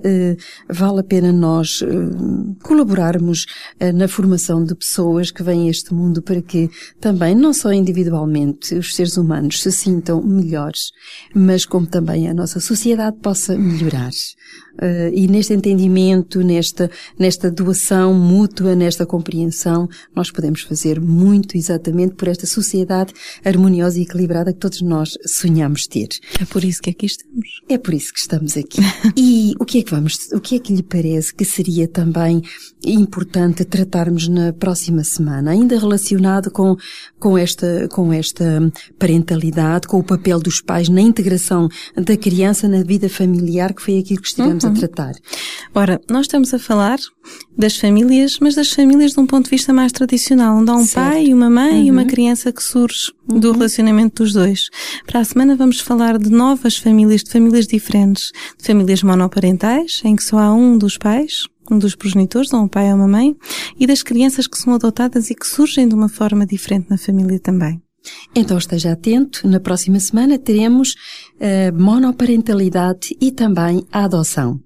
vale 0.68 1.00
a 1.00 1.04
pena 1.04 1.32
nós 1.32 1.82
colaborarmos 2.62 3.46
na 3.94 4.08
formação 4.08 4.64
de 4.64 4.74
pessoas 4.74 5.30
que 5.30 5.42
vêm 5.42 5.66
a 5.66 5.70
este 5.70 5.94
mundo 5.94 6.22
para 6.22 6.40
que 6.42 6.70
também, 7.00 7.34
não 7.34 7.52
só 7.52 7.72
individualmente, 7.72 8.74
os 8.74 8.94
seres 8.94 9.16
humanos 9.16 9.62
se 9.62 9.70
sintam 9.70 10.22
melhores, 10.22 10.90
mas 11.34 11.64
como 11.64 11.86
também 11.86 12.28
a 12.28 12.34
nossa 12.34 12.60
sociedade 12.60 13.16
possa 13.18 13.49
melhorar. 13.58 14.12
Uh, 14.80 15.12
e 15.12 15.28
neste 15.28 15.52
entendimento, 15.52 16.40
nesta, 16.40 16.90
nesta 17.18 17.50
doação 17.50 18.14
mútua, 18.14 18.74
nesta 18.74 19.04
compreensão, 19.04 19.88
nós 20.16 20.30
podemos 20.30 20.62
fazer 20.62 20.98
muito 20.98 21.56
exatamente 21.56 22.14
por 22.14 22.28
esta 22.28 22.46
sociedade 22.46 23.12
harmoniosa 23.44 23.98
e 23.98 24.02
equilibrada 24.02 24.52
que 24.52 24.58
todos 24.58 24.80
nós 24.80 25.10
sonhamos 25.26 25.86
ter. 25.86 26.08
É 26.40 26.44
por 26.46 26.64
isso 26.64 26.80
que 26.80 26.90
aqui 26.90 27.06
estamos. 27.06 27.60
É 27.68 27.76
por 27.76 27.92
isso 27.92 28.12
que 28.12 28.20
estamos 28.20 28.56
aqui. 28.56 28.80
e 29.16 29.54
o 29.58 29.64
que 29.64 29.78
é 29.78 29.82
que 29.82 29.90
vamos, 29.90 30.30
o 30.32 30.40
que 30.40 30.56
é 30.56 30.58
que 30.58 30.74
lhe 30.74 30.82
parece 30.82 31.34
que 31.34 31.44
seria 31.44 31.86
também 31.86 32.42
importante 32.84 33.64
tratarmos 33.64 34.28
na 34.28 34.52
próxima 34.52 35.04
semana, 35.04 35.50
ainda 35.50 35.78
relacionado 35.78 36.50
com, 36.50 36.76
com 37.18 37.36
esta, 37.36 37.86
com 37.88 38.12
esta 38.12 38.72
parentalidade, 38.98 39.86
com 39.86 39.98
o 39.98 40.02
papel 40.02 40.40
dos 40.40 40.60
pais 40.60 40.88
na 40.88 41.00
integração 41.00 41.68
da 41.94 42.16
criança 42.16 42.68
na 42.68 42.82
vida 42.82 43.08
familiar, 43.08 43.74
que 43.74 43.82
foi 43.82 43.98
aquilo 43.98 44.20
que 44.20 44.28
estivemos 44.28 44.64
uhum. 44.64 44.69
A 44.70 44.74
tratar. 44.74 45.12
Ora, 45.74 46.00
nós 46.10 46.22
estamos 46.22 46.52
a 46.52 46.58
falar 46.58 46.98
das 47.56 47.76
famílias, 47.76 48.38
mas 48.40 48.54
das 48.54 48.72
famílias 48.72 49.12
de 49.12 49.20
um 49.20 49.26
ponto 49.26 49.44
de 49.44 49.50
vista 49.50 49.72
mais 49.72 49.92
tradicional, 49.92 50.56
onde 50.56 50.70
há 50.70 50.74
um 50.74 50.84
certo. 50.84 51.10
pai, 51.10 51.32
uma 51.32 51.50
mãe 51.50 51.80
uhum. 51.80 51.84
e 51.84 51.90
uma 51.90 52.02
uhum. 52.02 52.08
criança 52.08 52.52
que 52.52 52.62
surge 52.62 53.12
uhum. 53.28 53.38
do 53.38 53.52
relacionamento 53.52 54.22
dos 54.22 54.32
dois. 54.32 54.68
Para 55.06 55.20
a 55.20 55.24
semana 55.24 55.56
vamos 55.56 55.80
falar 55.80 56.18
de 56.18 56.30
novas 56.30 56.76
famílias, 56.76 57.22
de 57.22 57.30
famílias 57.30 57.66
diferentes, 57.66 58.32
de 58.58 58.66
famílias 58.66 59.02
monoparentais, 59.02 60.00
em 60.04 60.16
que 60.16 60.24
só 60.24 60.38
há 60.38 60.52
um 60.52 60.76
dos 60.76 60.96
pais, 60.96 61.44
um 61.70 61.78
dos 61.78 61.94
progenitores, 61.94 62.52
ou 62.52 62.62
um 62.62 62.68
pai 62.68 62.90
ou 62.90 62.96
uma 62.96 63.08
mãe, 63.08 63.36
e 63.78 63.86
das 63.86 64.02
crianças 64.02 64.46
que 64.46 64.58
são 64.58 64.74
adotadas 64.74 65.30
e 65.30 65.34
que 65.34 65.46
surgem 65.46 65.88
de 65.88 65.94
uma 65.94 66.08
forma 66.08 66.44
diferente 66.44 66.88
na 66.90 66.98
família 66.98 67.38
também. 67.38 67.80
Então 68.34 68.58
esteja 68.58 68.92
atento, 68.92 69.46
na 69.46 69.60
próxima 69.60 69.98
semana 70.00 70.38
teremos 70.38 70.94
a 71.40 71.72
monoparentalidade 71.72 73.16
e 73.20 73.32
também 73.32 73.84
a 73.90 74.04
adoção. 74.04 74.60